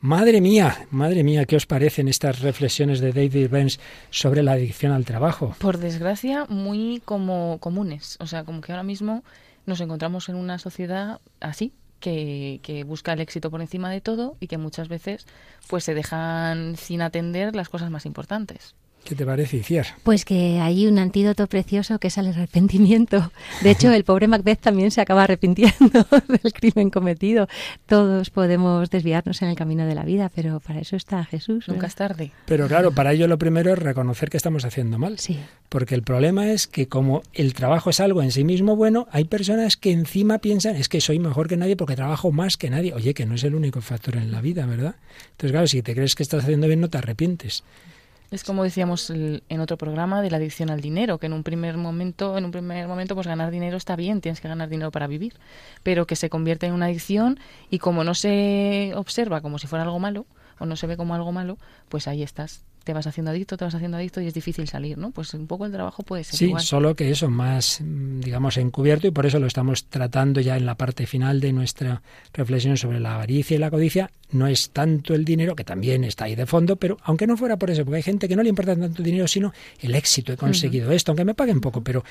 [0.00, 3.80] Madre mía, madre mía, ¿qué os parecen estas reflexiones de David Burns
[4.10, 5.56] sobre la adicción al trabajo?
[5.58, 8.16] Por desgracia, muy como comunes.
[8.20, 9.24] O sea, como que ahora mismo
[9.64, 14.36] nos encontramos en una sociedad así, que, que, busca el éxito por encima de todo
[14.40, 15.26] y que muchas veces
[15.68, 18.74] pues se dejan sin atender las cosas más importantes.
[19.04, 19.86] ¿Qué te parece, Iciar?
[20.02, 23.30] Pues que hay un antídoto precioso que es el arrepentimiento.
[23.62, 26.06] De hecho, el pobre Macbeth también se acaba arrepintiendo
[26.42, 27.46] del crimen cometido.
[27.86, 31.68] Todos podemos desviarnos en el camino de la vida, pero para eso está Jesús.
[31.68, 32.32] Nunca es tarde.
[32.46, 35.18] Pero claro, para ello lo primero es reconocer que estamos haciendo mal.
[35.18, 35.38] Sí.
[35.68, 39.24] Porque el problema es que como el trabajo es algo en sí mismo bueno, hay
[39.24, 42.94] personas que encima piensan es que soy mejor que nadie porque trabajo más que nadie.
[42.94, 44.94] Oye, que no es el único factor en la vida, ¿verdad?
[45.32, 47.64] Entonces, claro, si te crees que estás haciendo bien, no te arrepientes.
[48.30, 51.76] Es como decíamos en otro programa de la adicción al dinero, que en un primer
[51.76, 55.06] momento, en un primer momento, pues ganar dinero está bien, tienes que ganar dinero para
[55.06, 55.34] vivir,
[55.82, 57.38] pero que se convierte en una adicción
[57.70, 60.26] y como no se observa como si fuera algo malo
[60.58, 61.58] o no se ve como algo malo,
[61.88, 64.98] pues ahí estás te vas haciendo adicto, te vas haciendo adicto y es difícil salir,
[64.98, 65.10] ¿no?
[65.10, 66.62] Pues un poco el trabajo puede ser sí, igual.
[66.62, 70.76] solo que eso más, digamos, encubierto y por eso lo estamos tratando ya en la
[70.76, 74.10] parte final de nuestra reflexión sobre la avaricia y la codicia.
[74.30, 77.56] No es tanto el dinero, que también está ahí de fondo, pero aunque no fuera
[77.56, 80.32] por eso, porque hay gente que no le importa tanto el dinero, sino el éxito.
[80.32, 82.04] He conseguido esto, aunque me paguen poco, pero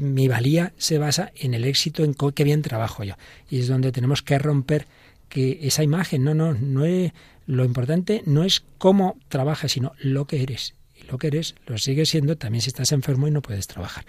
[0.00, 3.14] mi valía se basa en el éxito, en qué bien trabajo yo.
[3.48, 4.86] Y es donde tenemos que romper
[5.28, 7.12] que esa imagen, no, no, no es
[7.48, 10.74] lo importante no es cómo trabajas, sino lo que eres.
[10.94, 14.04] Y lo que eres lo sigues siendo también si estás enfermo y no puedes trabajar.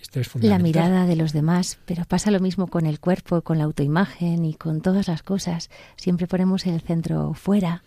[0.00, 0.58] Esto es fundamental.
[0.58, 4.44] La mirada de los demás, pero pasa lo mismo con el cuerpo, con la autoimagen
[4.44, 5.70] y con todas las cosas.
[5.96, 7.82] Siempre ponemos el centro fuera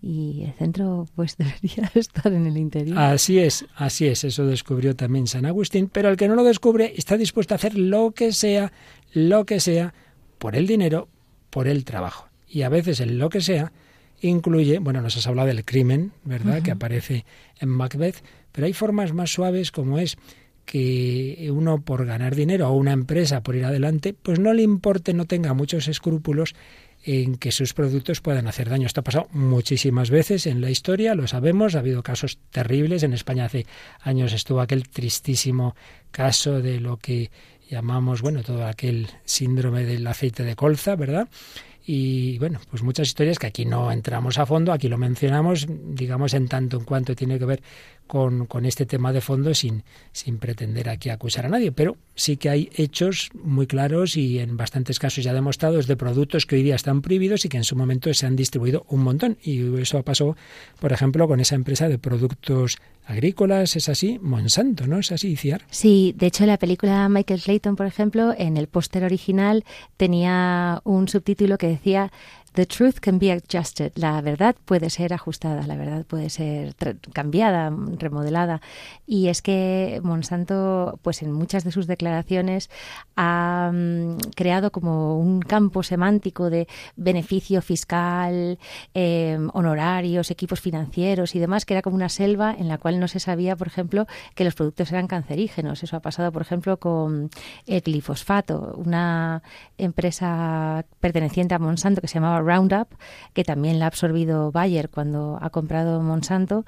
[0.00, 2.96] y el centro pues debería estar en el interior.
[2.96, 6.92] Así es, así es, eso descubrió también San Agustín, pero el que no lo descubre
[6.96, 8.72] está dispuesto a hacer lo que sea,
[9.12, 9.94] lo que sea,
[10.38, 11.08] por el dinero,
[11.54, 12.26] por el trabajo.
[12.48, 13.70] Y a veces el lo que sea
[14.20, 17.24] incluye, bueno, nos has hablado del crimen, ¿verdad?, que aparece
[17.60, 20.16] en Macbeth, pero hay formas más suaves como es
[20.64, 25.14] que uno por ganar dinero o una empresa por ir adelante, pues no le importe,
[25.14, 26.56] no tenga muchos escrúpulos
[27.04, 28.86] en que sus productos puedan hacer daño.
[28.86, 33.04] Esto ha pasado muchísimas veces en la historia, lo sabemos, ha habido casos terribles.
[33.04, 33.64] En España hace
[34.00, 35.76] años estuvo aquel tristísimo
[36.10, 37.30] caso de lo que
[37.68, 41.28] llamamos, bueno, todo aquel síndrome del aceite de colza, ¿verdad?
[41.86, 46.32] Y bueno, pues muchas historias que aquí no entramos a fondo, aquí lo mencionamos, digamos,
[46.32, 47.62] en tanto en cuanto tiene que ver
[48.06, 51.72] con, con, este tema de fondo sin, sin pretender aquí acusar a nadie.
[51.72, 56.46] Pero sí que hay hechos muy claros y en bastantes casos ya demostrados de productos
[56.46, 59.36] que hoy día están prohibidos y que en su momento se han distribuido un montón.
[59.42, 60.38] Y eso pasó,
[60.80, 64.98] por ejemplo, con esa empresa de productos agrícolas, es así, Monsanto, ¿no?
[64.98, 65.62] Es así, Ciar.
[65.70, 69.64] Sí, de hecho la película Michael Clayton, por ejemplo, en el póster original
[69.96, 72.12] tenía un subtítulo que decía
[72.54, 73.90] The truth can be adjusted.
[73.96, 76.76] La verdad puede ser ajustada, la verdad puede ser
[77.12, 78.60] cambiada, remodelada.
[79.08, 82.70] Y es que Monsanto, pues en muchas de sus declaraciones,
[83.16, 88.60] ha mm, creado como un campo semántico de beneficio fiscal,
[88.94, 93.08] em, honorarios, equipos financieros y demás, que era como una selva en la cual no
[93.08, 95.82] se sabía, por ejemplo, que los productos eran cancerígenos.
[95.82, 97.30] Eso ha pasado, por ejemplo, con
[97.66, 99.42] el glifosfato, una
[99.76, 102.88] empresa perteneciente a Monsanto que se llamaba Roundup,
[103.32, 106.64] que también la ha absorbido Bayer cuando ha comprado Monsanto,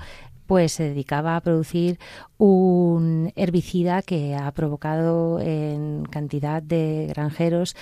[0.46, 1.98] pues se dedicaba a producir
[2.38, 7.76] un herbicida que ha provocado en cantidad de granjeros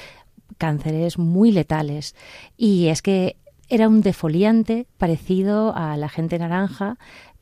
[0.59, 2.15] cánceres muy letales.
[2.57, 3.37] Y es que
[3.69, 6.97] era un defoliante parecido a la gente naranja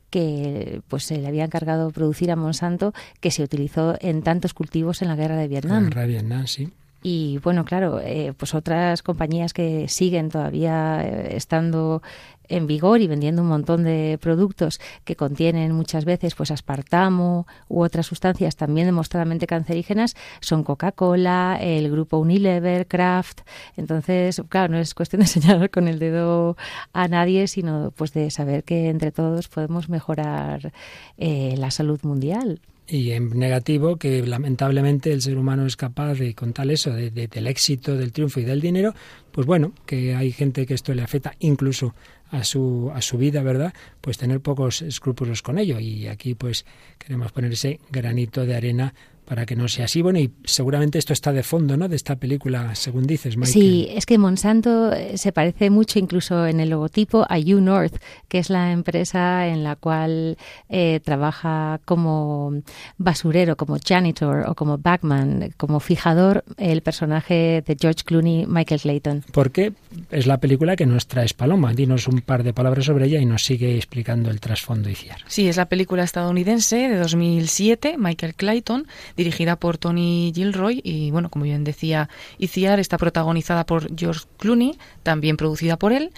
[0.09, 5.01] que pues se le había encargado producir a Monsanto que se utilizó en tantos cultivos
[5.01, 5.83] en la guerra de Vietnam.
[5.83, 6.69] La guerra de Vietnam, sí.
[7.03, 12.01] Y bueno, claro, eh, pues otras compañías que siguen todavía eh, estando
[12.47, 17.81] en vigor y vendiendo un montón de productos que contienen muchas veces pues aspartamo u
[17.83, 23.41] otras sustancias también demostradamente cancerígenas son Coca-Cola, el grupo Unilever, Kraft.
[23.75, 26.55] Entonces, claro, no es cuestión de señalar con el dedo
[26.93, 30.71] a nadie, sino pues de saber que entre todos podemos mejorar
[31.17, 36.33] eh, la salud mundial y en negativo que lamentablemente el ser humano es capaz de
[36.35, 38.93] contar eso, de, del éxito, del triunfo y del dinero,
[39.31, 41.95] pues bueno, que hay gente que esto le afecta incluso
[42.29, 43.73] a su, a su vida, ¿verdad?
[44.01, 45.79] Pues tener pocos escrúpulos con ello.
[45.79, 46.65] Y aquí pues
[46.97, 48.93] queremos poner ese granito de arena
[49.25, 50.01] para que no sea así.
[50.01, 51.87] Bueno, y seguramente esto está de fondo, ¿no?
[51.87, 53.53] De esta película, según dices, Michael.
[53.53, 57.95] Sí, es que Monsanto eh, se parece mucho incluso en el logotipo a U North,
[58.27, 60.37] que es la empresa en la cual
[60.69, 62.61] eh, trabaja como
[62.97, 69.23] basurero, como janitor o como backman, como fijador, el personaje de George Clooney, Michael Clayton.
[69.31, 69.73] Porque
[70.11, 71.73] es la película que nos traes, Paloma.
[71.73, 75.23] Dinos un par de palabras sobre ella y nos sigue explicando el trasfondo y cierre.
[75.27, 78.87] Sí, es la película estadounidense de 2007, Michael Clayton
[79.23, 84.77] dirigida por Tony Gilroy y, bueno, como bien decía Iciar, está protagonizada por George Clooney,
[85.03, 86.11] también producida por él.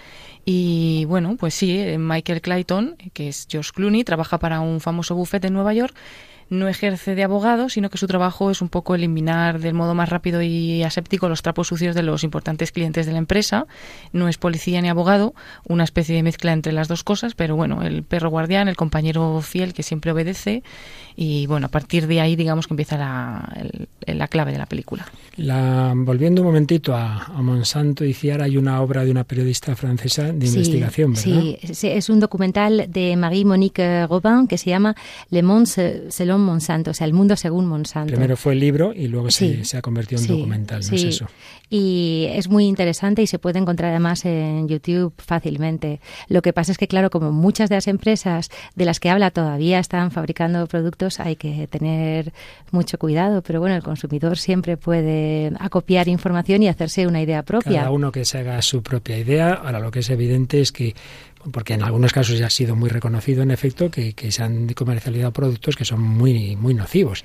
[0.44, 5.16] Y bueno, pues sí, eh, Michael Clayton, que es George Clooney, trabaja para un famoso
[5.16, 5.96] bufete en Nueva York
[6.50, 10.10] no ejerce de abogado, sino que su trabajo es un poco eliminar del modo más
[10.10, 13.66] rápido y aséptico los trapos sucios de los importantes clientes de la empresa.
[14.12, 15.34] No es policía ni abogado,
[15.68, 19.42] una especie de mezcla entre las dos cosas, pero bueno, el perro guardián, el compañero
[19.42, 20.64] fiel que siempre obedece
[21.16, 23.54] y bueno, a partir de ahí digamos que empieza la,
[24.26, 25.06] la clave de la película.
[25.38, 30.32] La, volviendo un momentito a, Monsanto y Ciara, hay una obra de una periodista francesa
[30.32, 31.60] de investigación, ¿verdad?
[31.74, 34.96] Sí, es un documental de Marie-Monique Robin que se llama
[35.30, 38.14] Le Monde selon Monsanto, o sea, el mundo según Monsanto.
[38.14, 41.28] Primero fue el libro y luego se, ha convertido en documental, ¿no es eso?
[41.70, 46.00] Y es muy interesante y se puede encontrar además en YouTube fácilmente.
[46.30, 49.32] Lo que pasa es que, claro, como muchas de las empresas de las que habla
[49.32, 52.34] todavía están fabricando productos, hay que tener
[52.72, 57.80] mucho cuidado, pero bueno, el consumidor siempre puede acopiar información y hacerse una idea propia.
[57.80, 59.54] Cada uno que se haga su propia idea.
[59.54, 60.96] Ahora, lo que es evidente es que
[61.52, 64.68] porque en algunos casos ya ha sido muy reconocido, en efecto, que, que se han
[64.74, 67.24] comercializado productos que son muy, muy nocivos.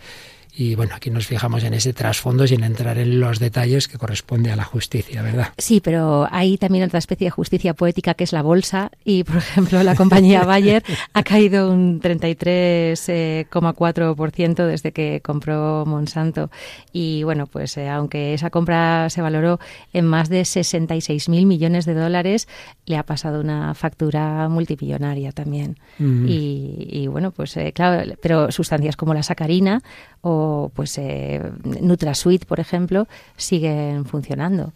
[0.61, 4.53] Y bueno, aquí nos fijamos en ese trasfondo sin entrar en los detalles que corresponde
[4.53, 5.55] a la justicia, ¿verdad?
[5.57, 9.39] Sí, pero hay también otra especie de justicia poética que es la bolsa y, por
[9.39, 16.51] ejemplo, la compañía Bayer ha caído un 33,4% desde que compró Monsanto.
[16.93, 19.61] Y bueno, pues eh, aunque esa compra se valoró
[19.95, 22.49] en más de 66 mil millones de dólares,
[22.85, 25.79] le ha pasado una factura multimillonaria también.
[25.99, 29.83] y, bueno, pues eh, claro, pero sustancias como la sacarina
[30.23, 34.73] o pues eh, NutraSuite, por ejemplo, siguen funcionando.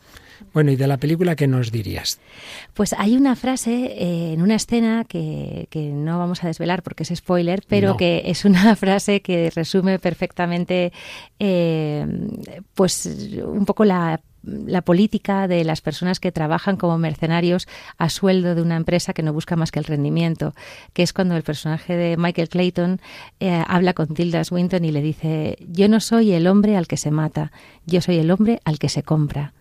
[0.52, 2.20] Bueno, ¿y de la película qué nos dirías?
[2.74, 7.02] Pues hay una frase eh, en una escena que, que, no vamos a desvelar porque
[7.02, 10.92] es spoiler, pero que es una frase que resume perfectamente
[11.38, 12.06] eh,
[12.74, 13.06] pues
[13.44, 17.66] un poco la la política de las personas que trabajan como mercenarios
[17.98, 20.54] a sueldo de una empresa que no busca más que el rendimiento,
[20.92, 23.00] que es cuando el personaje de Michael Clayton
[23.40, 26.96] eh, habla con Tilda Swinton y le dice, yo no soy el hombre al que
[26.96, 27.52] se mata,
[27.86, 29.52] yo soy el hombre al que se compra.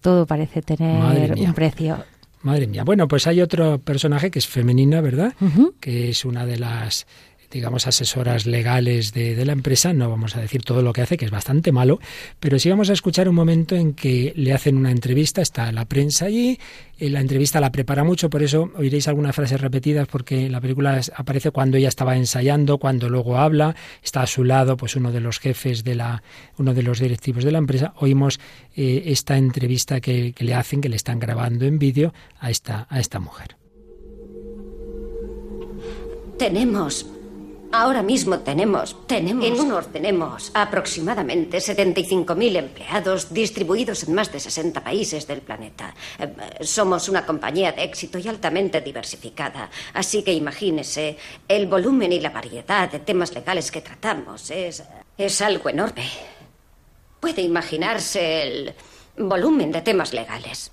[0.00, 2.04] Todo parece tener un precio.
[2.42, 2.84] Madre mía.
[2.84, 5.32] Bueno, pues hay otro personaje que es femenina, ¿verdad?
[5.80, 7.06] Que es una de las
[7.54, 9.92] digamos, asesoras legales de, la empresa.
[9.92, 12.00] No vamos a decir todo lo que hace, que es bastante malo,
[12.40, 15.84] pero sí vamos a escuchar un momento en que le hacen una entrevista, está la
[15.84, 16.58] prensa allí,
[16.98, 21.00] eh, la entrevista la prepara mucho, por eso oiréis algunas frases repetidas, porque la película
[21.14, 25.20] aparece cuando ella estaba ensayando, cuando luego habla, está a su lado pues uno de
[25.20, 26.24] los jefes de la,
[26.58, 28.40] uno de los directivos de la empresa, oímos
[28.74, 32.88] eh, esta entrevista que, que le hacen, que le están grabando en vídeo a esta,
[32.90, 33.56] a esta mujer.
[36.36, 37.06] Tenemos
[37.76, 44.80] Ahora mismo tenemos, tenemos, en UNOR tenemos aproximadamente 75.000 empleados distribuidos en más de 60
[44.80, 45.92] países del planeta.
[46.20, 51.16] Eh, somos una compañía de éxito y altamente diversificada, así que imagínese
[51.48, 54.84] el volumen y la variedad de temas legales que tratamos es
[55.18, 56.08] es algo enorme.
[57.18, 58.74] Puede imaginarse el
[59.18, 60.70] volumen de temas legales,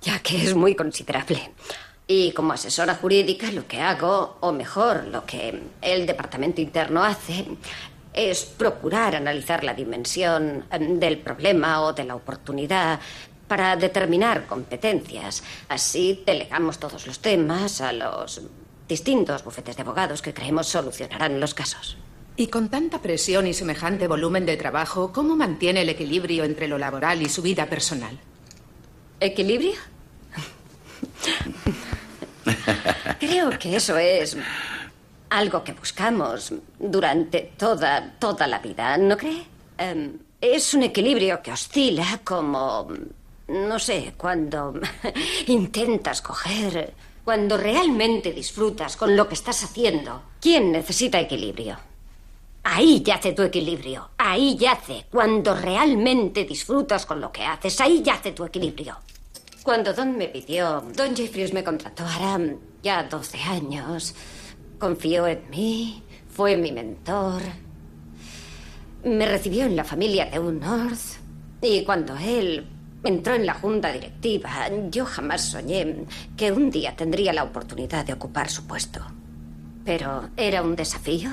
[0.00, 1.52] ya que es muy considerable.
[2.06, 7.46] Y como asesora jurídica lo que hago, o mejor, lo que el Departamento Interno hace,
[8.12, 13.00] es procurar analizar la dimensión em, del problema o de la oportunidad
[13.48, 15.42] para determinar competencias.
[15.68, 18.42] Así delegamos todos los temas a los
[18.86, 21.96] distintos bufetes de abogados que creemos solucionarán los casos.
[22.36, 26.78] Y con tanta presión y semejante volumen de trabajo, ¿cómo mantiene el equilibrio entre lo
[26.78, 28.18] laboral y su vida personal?
[29.20, 29.74] ¿Equilibrio?
[33.20, 34.36] Creo que eso es
[35.30, 39.44] algo que buscamos durante toda, toda la vida, ¿no cree?
[39.78, 42.88] Em, es un equilibrio que oscila como,
[43.48, 44.74] no sé, cuando
[45.46, 50.22] intentas coger, cuando realmente disfrutas con lo que estás haciendo.
[50.40, 51.78] ¿Quién necesita equilibrio?
[52.62, 58.32] Ahí yace tu equilibrio, ahí yace, cuando realmente disfrutas con lo que haces, ahí yace
[58.32, 58.96] tu equilibrio.
[59.64, 62.38] Cuando Don me pidió, Don Jeffries me contrató hará
[62.82, 64.14] ya 12 años.
[64.78, 67.40] Confió en mí, fue mi mentor.
[69.04, 71.16] Me recibió en la familia de un North.
[71.62, 72.66] Y cuando él
[73.04, 76.04] entró en la junta directiva, yo jamás soñé
[76.36, 79.00] que un día tendría la oportunidad de ocupar su puesto.
[79.82, 81.30] Pero era un desafío.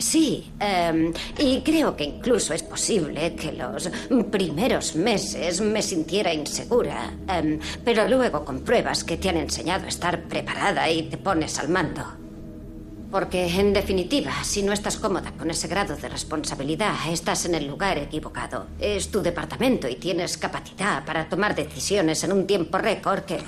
[0.00, 3.90] Sí, em, y creo que incluso es posible que los
[4.30, 10.22] primeros meses me sintiera insegura, em, pero luego compruebas que te han enseñado a estar
[10.22, 12.02] preparada y te pones al mando.
[13.10, 17.66] Porque, en definitiva, si no estás cómoda con ese grado de responsabilidad, estás en el
[17.66, 18.68] lugar equivocado.
[18.80, 23.38] Es tu departamento y tienes capacidad para tomar decisiones en un tiempo récord que...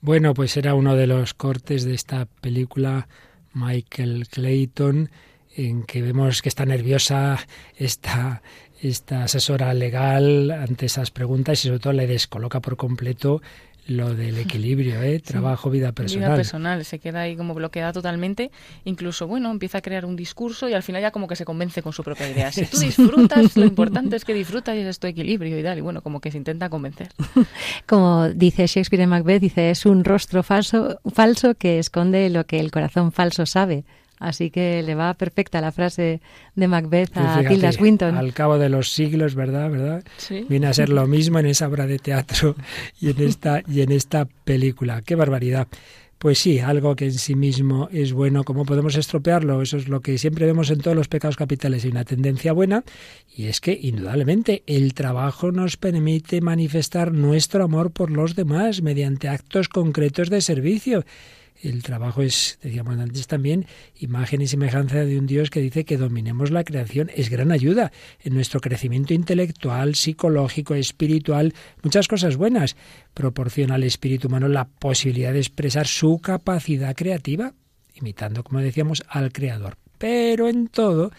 [0.00, 3.08] Bueno, pues era uno de los cortes de esta película
[3.54, 5.10] Michael Clayton,
[5.56, 7.38] en que vemos que está nerviosa
[7.76, 8.42] esta,
[8.80, 13.40] esta asesora legal ante esas preguntas y sobre todo le descoloca por completo
[13.86, 15.20] lo del equilibrio, ¿eh?
[15.20, 16.28] trabajo, vida personal.
[16.28, 18.50] Vida personal, se queda ahí como bloqueada totalmente.
[18.84, 21.82] Incluso, bueno, empieza a crear un discurso y al final ya como que se convence
[21.82, 22.50] con su propia idea.
[22.50, 25.78] Si tú disfrutas, lo importante es que disfrutas y es tu equilibrio y tal.
[25.78, 27.08] Y bueno, como que se intenta convencer.
[27.86, 32.60] Como dice Shakespeare en Macbeth, dice, es un rostro falso, falso que esconde lo que
[32.60, 33.84] el corazón falso sabe.
[34.24, 36.22] Así que le va perfecta la frase
[36.54, 38.16] de Macbeth a Tilda Swinton.
[38.16, 39.70] Al cabo de los siglos, ¿verdad?
[39.70, 40.02] ¿verdad?
[40.48, 42.56] Viene a ser lo mismo en esa obra de teatro
[43.00, 45.02] y en esta y en esta película.
[45.02, 45.68] Qué barbaridad.
[46.18, 49.60] Pues sí, algo que en sí mismo es bueno, ¿cómo podemos estropearlo?
[49.60, 52.82] Eso es lo que siempre vemos en todos los pecados capitales y una tendencia buena,
[53.36, 59.28] y es que indudablemente el trabajo nos permite manifestar nuestro amor por los demás mediante
[59.28, 61.04] actos concretos de servicio
[61.68, 63.66] el trabajo es, decíamos antes también,
[63.98, 67.10] imagen y semejanza de un Dios que dice que dominemos la creación.
[67.14, 67.92] Es gran ayuda
[68.22, 72.76] en nuestro crecimiento intelectual, psicológico, espiritual, muchas cosas buenas.
[73.14, 77.54] Proporciona al espíritu humano la posibilidad de expresar su capacidad creativa,
[77.94, 79.76] imitando, como decíamos, al Creador.
[79.98, 81.12] Pero en todo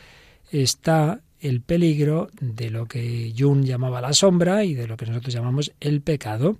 [0.52, 5.34] está el peligro de lo que Jung llamaba la sombra y de lo que nosotros
[5.34, 6.58] llamamos el pecado.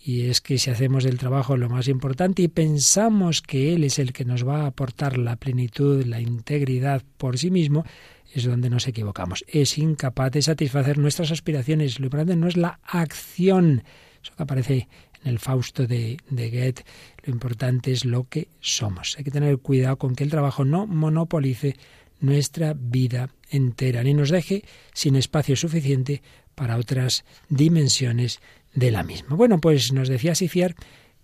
[0.00, 3.98] Y es que si hacemos del trabajo lo más importante y pensamos que Él es
[3.98, 7.84] el que nos va a aportar la plenitud, la integridad por sí mismo,
[8.32, 9.44] es donde nos equivocamos.
[9.48, 11.98] Es incapaz de satisfacer nuestras aspiraciones.
[11.98, 13.82] Lo importante no es la acción.
[14.22, 14.88] Eso que aparece
[15.22, 16.84] en el Fausto de, de Goethe.
[17.24, 19.16] Lo importante es lo que somos.
[19.18, 21.76] Hay que tener cuidado con que el trabajo no monopolice
[22.20, 26.22] nuestra vida entera, ni nos deje sin espacio suficiente
[26.54, 28.40] para otras dimensiones
[28.74, 29.36] de la misma.
[29.36, 30.74] Bueno, pues nos decía Sifiar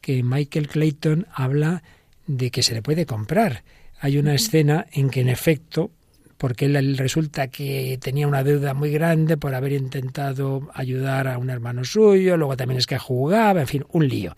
[0.00, 1.82] que Michael Clayton habla
[2.26, 3.64] de que se le puede comprar.
[4.00, 5.90] Hay una escena en que en efecto
[6.36, 11.48] porque él resulta que tenía una deuda muy grande por haber intentado ayudar a un
[11.48, 14.36] hermano suyo, luego también es que jugaba, en fin, un lío.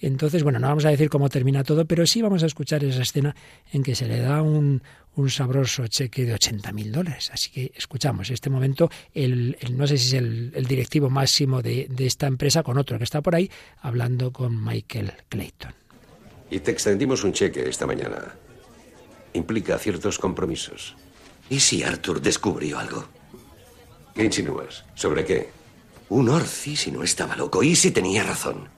[0.00, 3.02] Entonces, bueno, no vamos a decir cómo termina todo, pero sí vamos a escuchar esa
[3.02, 3.34] escena
[3.72, 4.82] en que se le da un,
[5.20, 7.30] un sabroso cheque de 80 mil dólares.
[7.32, 11.86] Así que escuchamos este momento, el, no sé si es el, el directivo máximo de,
[11.90, 13.50] de esta empresa con otro que está por ahí,
[13.80, 15.74] hablando con Michael Clayton.
[16.50, 18.34] Y te extendimos un cheque esta mañana.
[19.34, 20.96] Implica ciertos compromisos.
[21.50, 23.06] ¿Y si Arthur descubrió algo?
[24.14, 24.84] ¿Qué insinúas?
[24.94, 25.50] ¿Sobre qué?
[26.08, 28.77] Un Orci si no estaba loco y si tenía razón.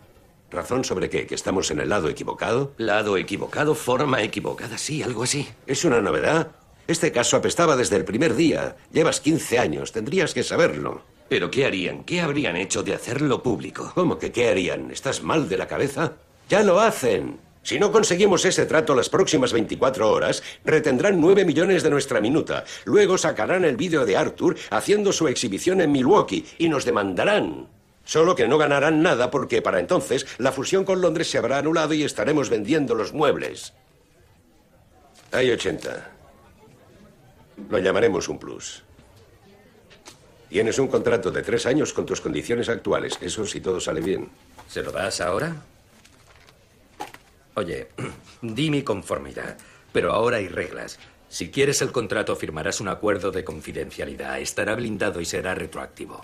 [0.51, 1.27] ¿Razón sobre qué?
[1.27, 2.73] ¿Que estamos en el lado equivocado?
[2.77, 5.49] Lado equivocado, forma equivocada, sí, algo así.
[5.67, 6.53] ¿Es una novedad?
[6.89, 8.77] Este caso apestaba desde el primer día.
[8.93, 11.03] Llevas 15 años, tendrías que saberlo.
[11.29, 12.03] ¿Pero qué harían?
[12.03, 13.93] ¿Qué habrían hecho de hacerlo público?
[13.95, 14.91] ¿Cómo que qué harían?
[14.91, 16.15] ¿Estás mal de la cabeza?
[16.49, 17.39] Ya lo hacen.
[17.63, 22.65] Si no conseguimos ese trato las próximas 24 horas, retendrán 9 millones de nuestra minuta.
[22.85, 27.69] Luego sacarán el vídeo de Arthur haciendo su exhibición en Milwaukee y nos demandarán.
[28.05, 31.95] Solo que no ganarán nada porque para entonces la fusión con Londres se habrá anulado
[31.95, 33.73] y estaremos vendiendo los muebles.
[35.33, 36.11] Hay 80.
[37.69, 38.83] Lo llamaremos un plus.
[40.49, 43.17] Tienes un contrato de tres años con tus condiciones actuales.
[43.21, 44.29] Eso si todo sale bien.
[44.69, 45.55] ¿Se lo das ahora?
[47.55, 47.89] Oye,
[48.43, 49.57] di mi conformidad,
[49.93, 50.99] pero ahora hay reglas.
[51.29, 54.41] Si quieres el contrato, firmarás un acuerdo de confidencialidad.
[54.41, 56.21] Estará blindado y será retroactivo.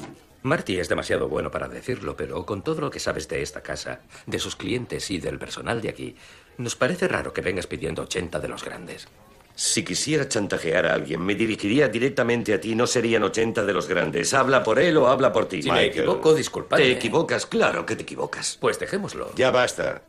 [0.46, 4.00] Marty es demasiado bueno para decirlo, pero con todo lo que sabes de esta casa,
[4.26, 6.16] de sus clientes y del personal de aquí,
[6.58, 9.08] nos parece raro que vengas pidiendo 80 de los grandes.
[9.54, 12.74] Si quisiera chantajear a alguien, me dirigiría directamente a ti.
[12.74, 14.34] No serían 80 de los grandes.
[14.34, 15.62] Habla por él o habla por ti.
[15.62, 16.84] Si me equivoco, disculpadme.
[16.84, 18.58] Te equivocas, claro que te equivocas.
[18.60, 19.32] Pues dejémoslo.
[19.34, 20.02] Ya basta.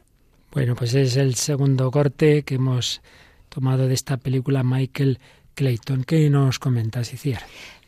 [0.52, 3.02] Bueno, pues es el segundo corte que hemos
[3.48, 5.20] tomado de esta película Michael
[5.56, 6.04] Clayton.
[6.04, 7.44] ¿Qué nos comentas, Iciar?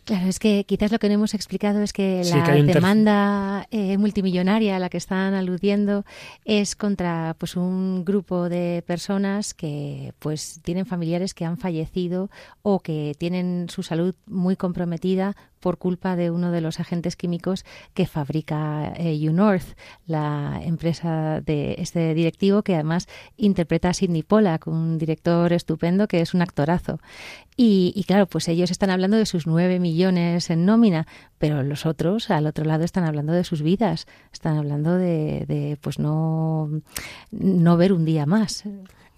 [0.10, 4.76] Claro, es que quizás lo que no hemos explicado es que la demanda eh, multimillonaria
[4.76, 6.04] a la que están aludiendo
[6.46, 12.32] es contra pues un grupo de personas que pues tienen familiares que han fallecido
[12.64, 17.66] o que tienen su salud muy comprometida por culpa de uno de los agentes químicos
[17.94, 23.08] que fabrica eh, UNorth, la empresa de este directivo que además
[23.38, 27.00] interpreta a Sidney Pollack, un director estupendo que es un actorazo.
[27.62, 31.08] Y, claro, pues ellos están hablando de sus nueve millones en nómina,
[31.40, 35.78] pero los otros al otro lado están hablando de sus vidas, están hablando de, de
[35.82, 36.70] pues no,
[37.32, 38.64] no ver un día más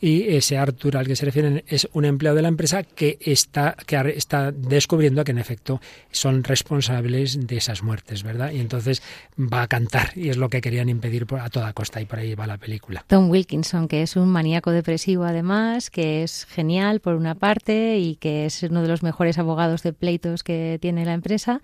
[0.02, 3.76] y ese Arthur al que se refieren es un empleado de la empresa que está,
[3.86, 5.80] que está descubriendo que en efecto
[6.12, 8.52] son responsables de esas muertes, ¿verdad?
[8.52, 9.04] Y entonces
[9.38, 12.34] va a cantar y es lo que querían impedir a toda costa y por ahí
[12.34, 13.06] va la película.
[13.08, 18.16] Tom Wilkinson, que es un maníaco depresivo además, que es genial por una parte y
[18.16, 21.62] que es uno de los mejores abogados de pleitos que tiene la empresa,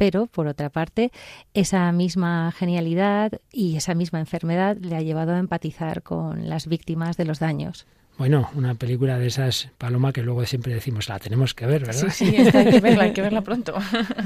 [0.00, 1.12] pero por otra parte,
[1.52, 7.18] esa misma genialidad y esa misma enfermedad le ha llevado a empatizar con las víctimas
[7.18, 7.84] de los daños.
[8.16, 12.08] Bueno, una película de esas, Paloma, que luego siempre decimos, la tenemos que ver, ¿verdad?
[12.10, 13.74] Sí, sí, hay que verla, hay que verla pronto.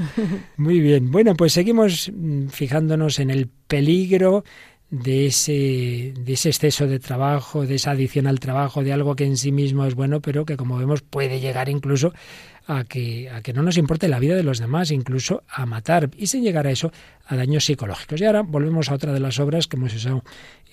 [0.55, 1.11] Muy bien.
[1.11, 4.45] Bueno, pues seguimos mm, fijándonos en el peligro
[4.89, 9.25] de ese, de ese exceso de trabajo, de esa adición al trabajo, de algo que
[9.25, 12.13] en sí mismo es bueno, pero que como vemos puede llegar incluso
[12.67, 16.09] a que, a que no nos importe la vida de los demás, incluso a matar,
[16.17, 16.91] y sin llegar a eso,
[17.25, 18.19] a daños psicológicos.
[18.21, 20.23] Y ahora volvemos a otra de las obras que hemos usado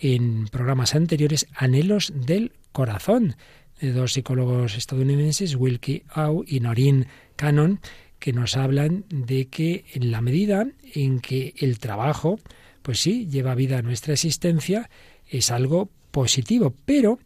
[0.00, 3.36] en programas anteriores, Anhelos del Corazón,
[3.80, 7.80] de dos psicólogos estadounidenses, Wilkie Au y Noreen Cannon,
[8.18, 12.38] que nos hablan de que en la medida en que el trabajo,
[12.82, 14.88] pues sí, lleva vida a nuestra existencia,
[15.28, 17.18] es algo positivo, pero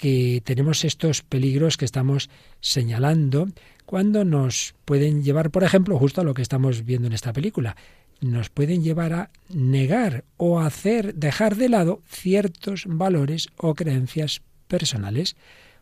[0.00, 2.30] que tenemos estos peligros que estamos
[2.60, 3.48] señalando
[3.84, 7.76] cuando nos pueden llevar, por ejemplo, justo a lo que estamos viendo en esta película,
[8.22, 15.36] nos pueden llevar a negar o hacer dejar de lado ciertos valores o creencias personales.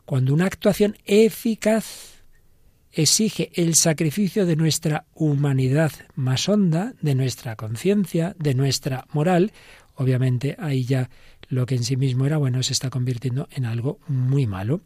[0.05, 2.25] Cuando una actuación eficaz
[2.91, 9.53] exige el sacrificio de nuestra humanidad más honda, de nuestra conciencia, de nuestra moral,
[9.95, 11.09] obviamente ahí ya
[11.49, 14.81] lo que en sí mismo era bueno se está convirtiendo en algo muy malo.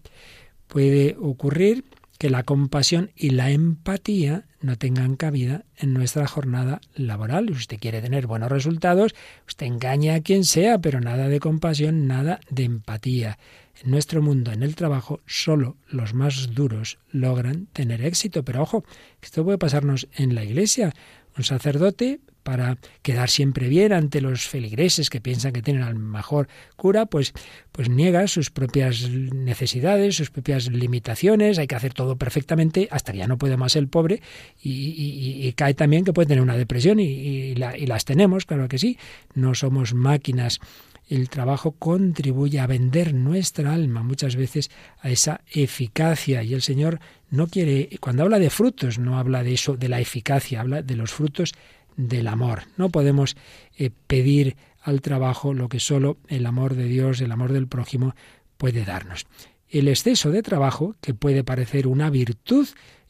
[0.68, 1.84] Puede ocurrir
[2.22, 7.50] que la compasión y la empatía no tengan cabida en nuestra jornada laboral.
[7.50, 9.12] Usted quiere tener buenos resultados,
[9.48, 13.38] usted engaña a quien sea, pero nada de compasión, nada de empatía.
[13.82, 18.44] En nuestro mundo, en el trabajo, solo los más duros logran tener éxito.
[18.44, 18.84] Pero ojo,
[19.20, 20.94] esto puede pasarnos en la iglesia.
[21.36, 26.48] Un sacerdote para quedar siempre bien ante los feligreses que piensan que tienen al mejor
[26.76, 27.32] cura, pues,
[27.70, 33.26] pues niega sus propias necesidades, sus propias limitaciones, hay que hacer todo perfectamente hasta ya
[33.28, 34.22] no puede más el pobre
[34.60, 38.98] y, cae también que puede tener una depresión y, y las tenemos, claro que sí,
[39.34, 40.60] no somos máquinas
[41.08, 47.00] el trabajo contribuye a vender nuestra alma muchas veces a esa eficacia y el Señor
[47.30, 50.96] no quiere cuando habla de frutos no habla de eso de la eficacia habla de
[50.96, 51.54] los frutos
[51.96, 52.62] del amor.
[52.76, 53.36] No podemos
[53.76, 58.14] eh, pedir al trabajo lo que solo el amor de Dios, el amor del prójimo
[58.56, 59.26] puede darnos.
[59.68, 62.68] El exceso de trabajo, que puede parecer una virtud,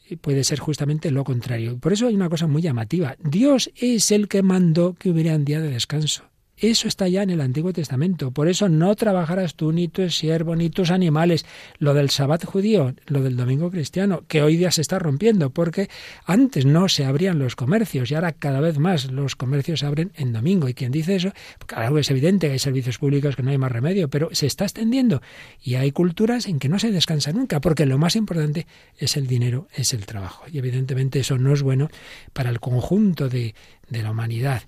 [0.09, 1.77] eh, puede ser justamente lo contrario.
[1.77, 3.15] Por eso hay una cosa muy llamativa.
[3.19, 6.23] Dios es el que mandó que hubiera un día de descanso.
[6.57, 8.29] Eso está ya en el Antiguo Testamento.
[8.31, 11.45] Por eso no trabajarás tú, ni tu siervo, ni tus animales.
[11.79, 15.89] Lo del sabbat judío, lo del domingo cristiano, que hoy día se está rompiendo, porque
[16.25, 20.11] antes no se abrían los comercios y ahora cada vez más los comercios se abren
[20.15, 20.69] en domingo.
[20.69, 21.33] Y quien dice eso,
[21.65, 24.65] claro, es evidente que hay servicios públicos que no hay más remedio, pero se está
[24.65, 25.23] extendiendo.
[25.61, 28.67] Y hay culturas en que no se descansa nunca, porque lo más importante
[28.99, 30.45] es el dinero, es el trabajo.
[30.51, 31.89] Y evidentemente eso no es bueno
[32.31, 33.55] para el conjunto de
[33.89, 34.63] la humanidad.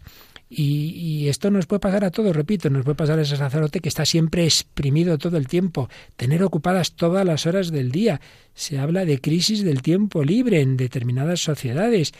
[0.57, 3.89] Y, esto nos puede pasar a todos, repito, nos puede pasar a ese sacerdote que
[3.89, 8.21] está siempre exprimido todo el tiempo, tener ocupadas todas las horas del día.
[8.53, 12.13] Se habla de crisis del tiempo libre en determinadas sociedades.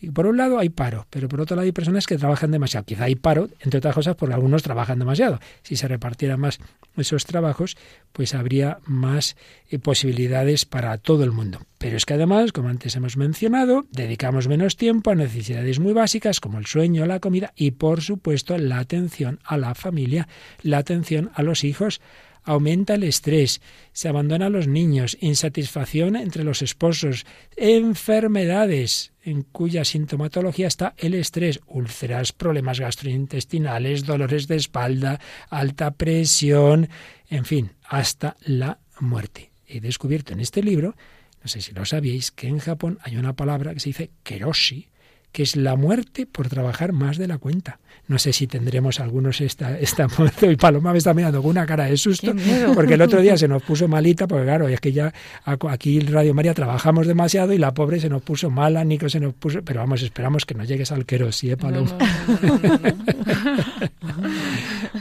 [0.00, 2.84] Y por un lado hay paro, pero por otro lado hay personas que trabajan demasiado.
[2.84, 5.40] Quizá hay paro, entre otras cosas, porque algunos trabajan demasiado.
[5.62, 6.60] Si se repartiera más
[6.96, 7.76] esos trabajos,
[8.12, 9.36] pues habría más
[9.70, 11.60] eh, posibilidades para todo el mundo.
[11.78, 16.40] Pero es que además, como antes hemos mencionado, dedicamos menos tiempo a necesidades muy básicas
[16.40, 20.28] como el sueño, la comida y, por supuesto, la atención a la familia,
[20.62, 22.00] la atención a los hijos,
[22.46, 23.60] aumenta el estrés,
[23.92, 27.26] se abandona a los niños, insatisfacción entre los esposos,
[27.56, 35.20] enfermedades en cuya sintomatología está el estrés, úlceras, problemas gastrointestinales, dolores de espalda,
[35.50, 36.88] alta presión,
[37.28, 39.50] en fin, hasta la muerte.
[39.66, 40.94] He descubierto en este libro,
[41.42, 44.88] no sé si lo sabíais, que en Japón hay una palabra que se dice keroshi,
[45.36, 47.78] que es la muerte por trabajar más de la cuenta.
[48.08, 51.66] No sé si tendremos algunos esta, esta momento y Paloma me está mirando con una
[51.66, 52.32] cara de susto,
[52.74, 55.12] porque el otro día se nos puso malita, porque claro, es que ya
[55.44, 59.20] aquí en Radio María trabajamos demasiado y la pobre se nos puso mala, Nico se
[59.20, 61.98] nos puso, pero vamos, esperamos que no llegues al querosi, ¿eh, Paloma?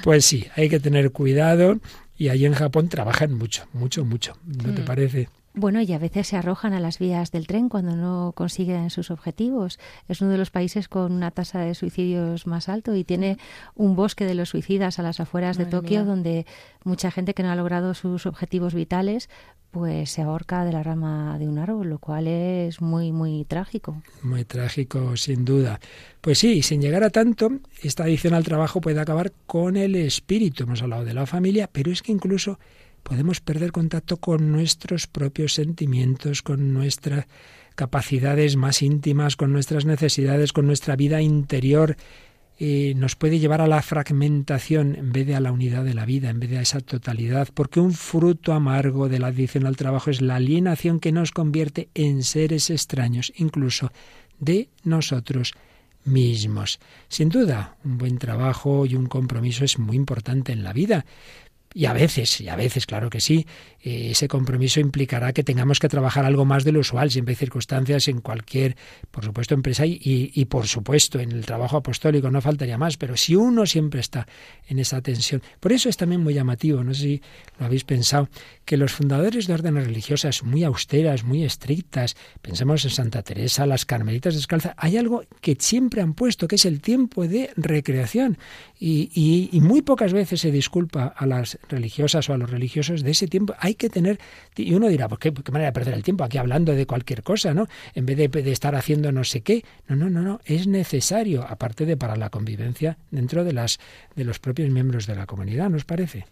[0.03, 1.79] pues sí, hay que tener cuidado
[2.17, 4.85] y ahí en Japón trabajan mucho, mucho, mucho, ¿no te mm.
[4.85, 5.29] parece?
[5.57, 9.09] Bueno, y a veces se arrojan a las vías del tren cuando no consiguen sus
[9.09, 9.79] objetivos.
[10.09, 13.37] Es uno de los países con una tasa de suicidios más alto y tiene
[13.73, 16.45] un bosque de los suicidas a las afueras de Tokio donde
[16.83, 19.29] mucha gente que no ha logrado sus objetivos vitales
[19.71, 24.01] pues se ahorca de la rama de un árbol, lo cual es muy, muy trágico.
[24.23, 25.81] Muy trágico, sin duda.
[26.21, 27.51] Pues sí, sin llegar a tanto,
[27.81, 30.63] esta adicción al trabajo puede acabar con el espíritu.
[30.63, 32.57] Hemos hablado de la familia, pero es que incluso
[33.05, 37.27] podemos perder contacto con nuestros propios sentimientos, con nuestras
[37.75, 41.97] capacidades más íntimas, con nuestras necesidades, con nuestra vida interior.
[42.59, 46.31] Nos puede llevar a la fragmentación en vez de a la unidad de la vida,
[46.31, 50.09] en vez de a esa totalidad, porque un fruto amargo de la adicción al trabajo
[50.09, 53.91] es la alienación que nos convierte en seres extraños, incluso
[54.39, 55.53] de nosotros
[56.05, 56.79] mismos.
[57.07, 61.05] Sin duda, un buen trabajo y un compromiso es muy importante en la vida,
[61.75, 63.45] y a veces, y a veces, claro que sí,
[63.85, 68.07] ese compromiso implicará que tengamos que trabajar algo más de lo usual, siempre hay circunstancias
[68.07, 68.75] en cualquier,
[69.11, 73.15] por supuesto, empresa y, y, por supuesto en el trabajo apostólico, no faltaría más, pero
[73.15, 74.25] si uno siempre está
[74.67, 75.43] en esa tensión.
[75.59, 77.21] Por eso es también muy llamativo, no sé si
[77.59, 78.27] lo habéis pensado,
[78.65, 83.85] que los fundadores de órdenes religiosas muy austeras, muy estrictas, pensemos en Santa Teresa, las
[83.85, 88.39] carmelitas descalzas, hay algo que siempre han puesto, que es el tiempo de recreación.
[88.79, 93.11] Y, y muy pocas veces se disculpa a las religiosas o a los religiosos de
[93.11, 93.53] ese tiempo.
[93.59, 94.19] Hay que tener,
[94.55, 97.23] y uno dirá, ¿por qué, qué manera de perder el tiempo aquí hablando de cualquier
[97.23, 97.67] cosa, ¿no?
[97.93, 99.63] En vez de, de, estar haciendo no sé qué.
[99.87, 103.79] No, no, no, no, es necesario, aparte de para la convivencia dentro de, las,
[104.15, 106.25] de los propios miembros de la comunidad, ¿nos parece?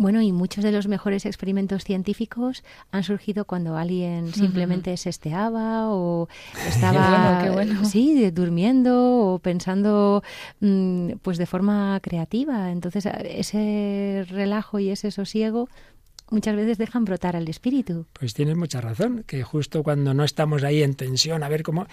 [0.00, 5.92] Bueno, y muchos de los mejores experimentos científicos han surgido cuando alguien simplemente se esteaba
[5.92, 6.26] o
[6.68, 7.44] estaba
[7.84, 10.22] sí, durmiendo o pensando
[10.60, 12.70] mm, pues de forma creativa.
[12.70, 15.68] Entonces, ese relajo y ese sosiego
[16.30, 18.06] muchas veces dejan brotar al espíritu.
[18.12, 21.86] Pues tienes mucha razón, que justo cuando no estamos ahí en tensión, a ver cómo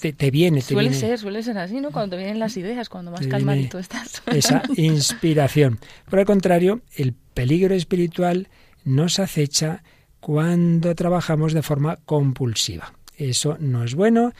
[0.00, 0.60] te, viene.
[0.60, 1.90] Te suele ser, suele ser así, ¿no?
[1.90, 4.22] Cuando te vienen las ideas, cuando más calmadito estás.
[4.26, 5.78] Esa inspiración.
[6.08, 8.48] Por el contrario, el peligro espiritual
[8.84, 9.82] nos acecha
[10.20, 12.94] cuando trabajamos de forma compulsiva.
[13.16, 14.32] Eso no es bueno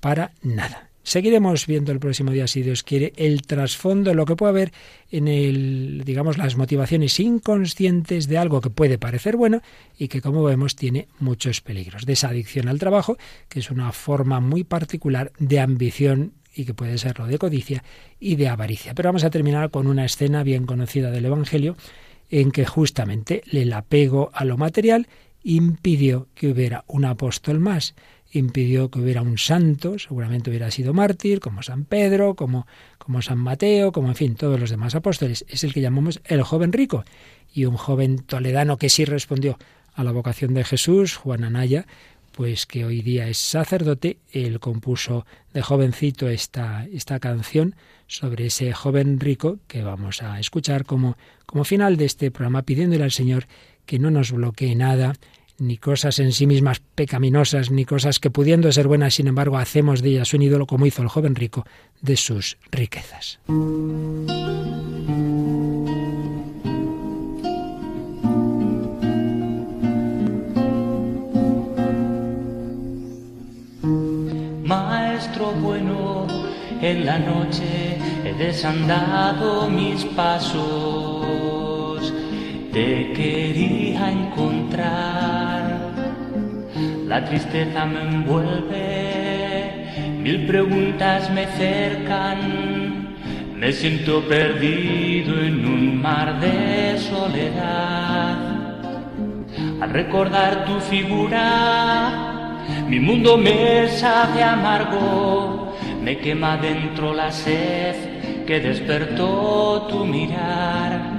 [0.00, 0.87] para nada.
[1.08, 4.72] Seguiremos viendo el próximo día, si Dios quiere, el trasfondo, lo que puede haber
[5.10, 9.62] en el, digamos, las motivaciones inconscientes de algo que puede parecer bueno
[9.96, 12.04] y que, como vemos, tiene muchos peligros.
[12.04, 13.16] De esa adicción al trabajo,
[13.48, 17.82] que es una forma muy particular de ambición y que puede serlo de codicia
[18.20, 18.92] y de avaricia.
[18.92, 21.74] Pero vamos a terminar con una escena bien conocida del Evangelio
[22.28, 25.08] en que justamente el apego a lo material
[25.42, 27.94] impidió que hubiera un apóstol más
[28.30, 32.66] impidió que hubiera un santo, seguramente hubiera sido mártir, como San Pedro, como,
[32.98, 35.44] como San Mateo, como en fin, todos los demás apóstoles.
[35.48, 37.04] Es el que llamamos el joven rico.
[37.52, 39.58] Y un joven toledano que sí respondió
[39.94, 41.86] a la vocación de Jesús, Juan Anaya,
[42.32, 47.74] pues que hoy día es sacerdote, él compuso de jovencito esta, esta canción
[48.06, 51.16] sobre ese joven rico que vamos a escuchar como,
[51.46, 53.46] como final de este programa, pidiéndole al Señor
[53.86, 55.14] que no nos bloquee nada,
[55.58, 60.02] ni cosas en sí mismas pecaminosas, ni cosas que pudiendo ser buenas, sin embargo, hacemos
[60.02, 61.66] de ellas un ídolo como hizo el joven rico
[62.00, 63.40] de sus riquezas.
[74.64, 76.26] Maestro bueno,
[76.82, 82.12] en la noche he desandado mis pasos,
[82.72, 85.37] te quería encontrar
[87.08, 89.86] la tristeza me envuelve,
[90.20, 93.16] mil preguntas me cercan,
[93.56, 98.36] me siento perdido en un mar de soledad.
[99.80, 108.60] Al recordar tu figura, mi mundo me sabe amargo, me quema dentro la sed que
[108.60, 111.16] despertó tu mirar.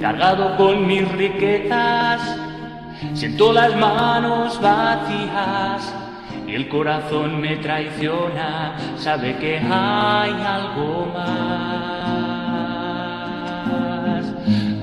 [0.00, 2.43] Cargado con mis riquezas,
[3.12, 5.94] Siento las manos vacías
[6.46, 11.84] y el corazón me traiciona, sabe que hay algo más.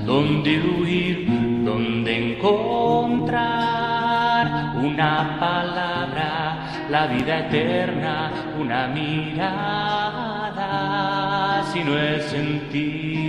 [0.04, 1.26] ¿Dónde huir?
[1.64, 3.42] ¿Dónde encontrar
[4.76, 6.58] una palabra,
[6.90, 9.62] la vida eterna, una mirada,
[11.72, 13.22] si no es en ti?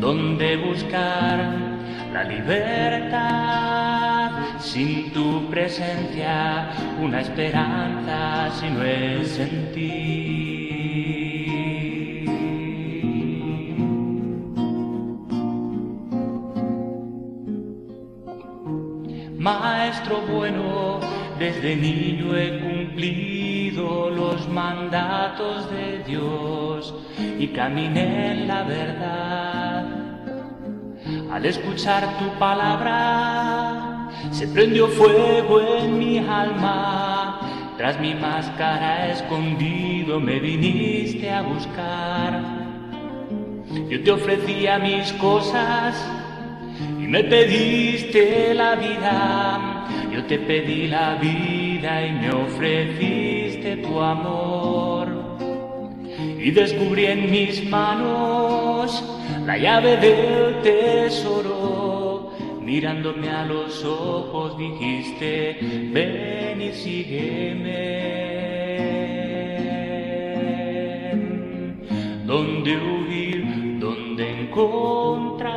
[0.00, 1.73] ¿Dónde buscar?
[2.14, 3.50] La libertad.
[4.60, 9.90] Sin tu presencia, una esperanza si no es en ti.
[19.36, 21.00] Maestro bueno,
[21.38, 26.94] desde niño he cumplido los mandatos de Dios
[27.38, 30.03] y caminé en la verdad
[31.30, 37.40] al escuchar tu palabra, se prendió fuego en mi alma.
[37.76, 42.40] Tras mi máscara escondido me viniste a buscar.
[43.90, 45.94] Yo te ofrecía mis cosas
[46.98, 49.86] y me pediste la vida.
[50.12, 55.08] Yo te pedí la vida y me ofreciste tu amor.
[56.38, 59.02] Y descubrí en mis manos
[59.46, 62.32] la llave del tesoro.
[62.60, 65.58] Mirándome a los ojos dijiste,
[65.92, 68.04] ven y sígueme.
[72.24, 73.78] ¿Dónde huir?
[73.78, 75.52] ¿Dónde encontrar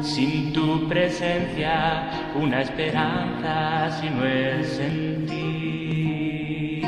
[0.00, 6.80] Sin tu presencia, una esperanza si no es en ti.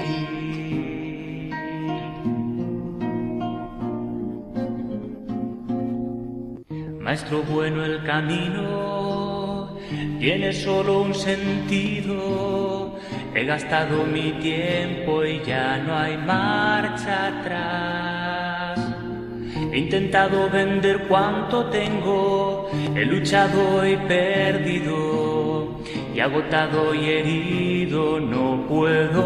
[6.99, 9.77] Maestro bueno, el camino
[10.19, 12.99] tiene solo un sentido.
[13.35, 18.22] He gastado mi tiempo y ya no hay marcha atrás.
[19.73, 25.79] He intentado vender cuanto tengo, he luchado y perdido,
[26.15, 29.23] y agotado y herido no puedo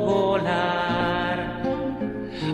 [0.00, 1.04] volar.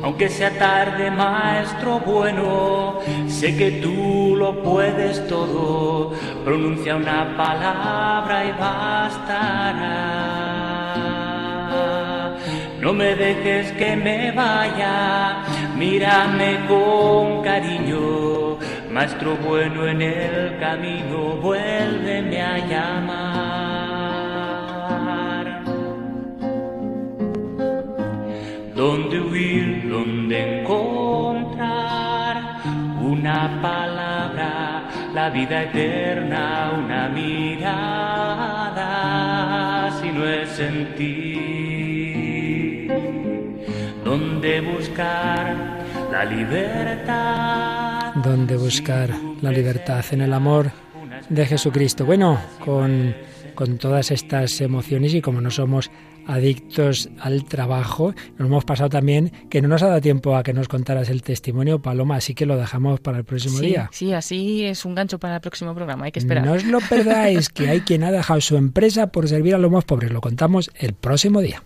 [0.03, 6.13] aunque sea tarde, maestro bueno, sé que tú lo puedes todo,
[6.45, 10.31] pronuncia una palabra y bastará.
[12.81, 15.45] No me dejes que me vaya,
[15.81, 18.59] mírame con cariño,
[18.91, 23.41] maestro bueno en el camino, vuélveme a llamar.
[28.75, 29.89] ¿Dónde huir?
[29.89, 32.37] ¿Dónde encontrar
[33.01, 34.53] una palabra?
[35.15, 38.11] La vida eterna, una mirada,
[39.99, 41.70] si no es en ti.
[44.15, 45.79] ¿Dónde buscar
[46.11, 48.13] la libertad?
[48.17, 49.09] ¿Dónde buscar
[49.41, 50.05] la libertad?
[50.11, 50.73] En el amor
[51.29, 52.05] de Jesucristo.
[52.05, 53.15] Bueno, con,
[53.55, 55.93] con todas estas emociones y como no somos
[56.27, 58.13] adictos al trabajo.
[58.37, 61.23] Nos hemos pasado también que no nos ha dado tiempo a que nos contaras el
[61.23, 63.89] testimonio, Paloma, así que lo dejamos para el próximo Sí, día.
[63.93, 66.07] sí, así es un gancho para el próximo programa.
[66.07, 66.45] Hay que esperar.
[66.45, 69.71] No os lo perdáis, que hay quien ha dejado su empresa por servir a los
[69.71, 70.11] más pobres.
[70.11, 71.63] Lo contamos el próximo día.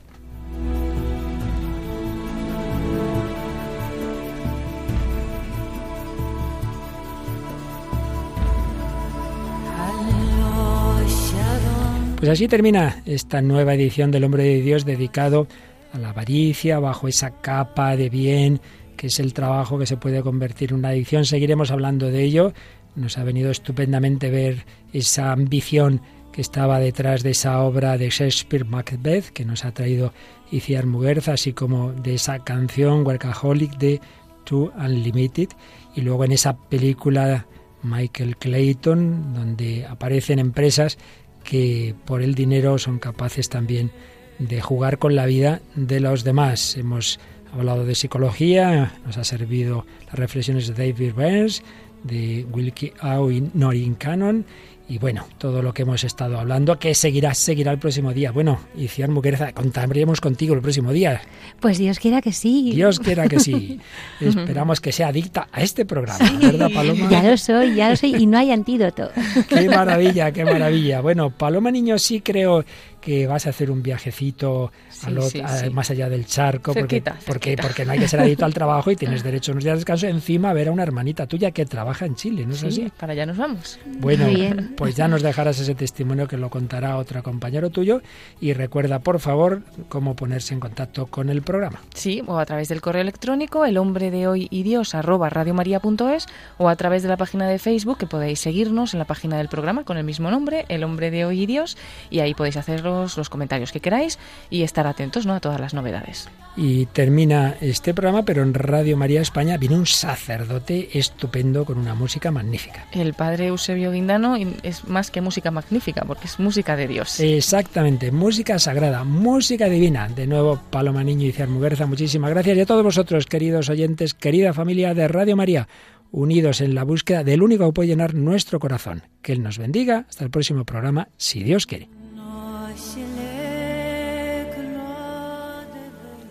[12.25, 15.47] Pues así termina esta nueva edición del Hombre de Dios dedicado
[15.93, 18.62] a la avaricia bajo esa capa de bien
[18.97, 21.27] que es el trabajo que se puede convertir en una adicción.
[21.27, 22.55] Seguiremos hablando de ello.
[22.97, 24.64] Nos ha venido estupendamente ver
[24.95, 26.01] esa ambición
[26.33, 30.14] que estaba detrás de esa obra de Shakespeare Macbeth que nos ha traído
[30.51, 34.01] Iciar Muguerza, así como de esa canción Workaholic de
[34.45, 35.51] To Unlimited
[35.95, 37.45] y luego en esa película
[37.83, 40.97] Michael Clayton donde aparecen empresas
[41.45, 43.93] que por el dinero son capaces también
[44.39, 46.77] de jugar con la vida de los demás.
[46.77, 47.21] Hemos
[47.53, 51.62] hablado de psicología, nos ha servido reflexiones de David Burns,
[52.03, 54.45] de Wilkie Au y Norin Cannon,
[54.87, 58.33] y bueno, todo lo que hemos estado hablando, que seguirá, seguirá el próximo día.
[58.33, 61.23] Bueno, y Cian Muguerza, contaremos contigo el próximo día.
[61.59, 62.73] Pues Dios quiera que sí.
[62.75, 63.81] Dios quiera que sí.
[64.21, 67.09] Esperamos que sea adicta a este programa, ¿verdad, Paloma?
[67.11, 69.11] Ya lo soy, ya lo soy, y no hay antídoto.
[69.49, 71.01] Qué maravilla, qué maravilla.
[71.01, 72.62] Bueno, Paloma Niño sí creo
[73.01, 75.71] que vas a hacer un viajecito Sí, al ot- sí, a- sí.
[75.71, 78.91] más allá del charco, porque, Cerquita, porque, porque no hay que ser adicto al trabajo
[78.91, 81.51] y tienes derecho a unos días de descanso, encima a ver a una hermanita tuya
[81.51, 82.93] que trabaja en Chile, ¿no es Sí, así?
[82.99, 83.79] para allá nos vamos.
[83.99, 84.75] Bueno, bien.
[84.77, 88.03] pues ya nos dejarás ese testimonio que lo contará otro compañero tuyo
[88.41, 91.81] y recuerda, por favor, cómo ponerse en contacto con el programa.
[91.95, 96.27] Sí, o a través del correo electrónico, el hombre de hoy y Dios, arroba radiomaria.es,
[96.59, 99.49] o a través de la página de Facebook, que podéis seguirnos en la página del
[99.49, 101.77] programa con el mismo nombre, el hombre de hoy y Dios,
[102.11, 104.19] y ahí podéis haceros los comentarios que queráis
[104.51, 105.35] y estar atentos ¿no?
[105.35, 106.29] a todas las novedades.
[106.57, 111.95] Y termina este programa, pero en Radio María España viene un sacerdote estupendo con una
[111.95, 112.87] música magnífica.
[112.93, 117.19] El padre Eusebio Guindano es más que música magnífica, porque es música de Dios.
[117.19, 120.09] Exactamente, música sagrada, música divina.
[120.09, 122.57] De nuevo, Paloma Niño y Ciar Muguerza, muchísimas gracias.
[122.57, 125.69] Y a todos vosotros, queridos oyentes, querida familia de Radio María,
[126.13, 129.03] unidos en la búsqueda del único que puede llenar nuestro corazón.
[129.23, 130.07] Que Él nos bendiga.
[130.09, 131.89] Hasta el próximo programa, si Dios quiere.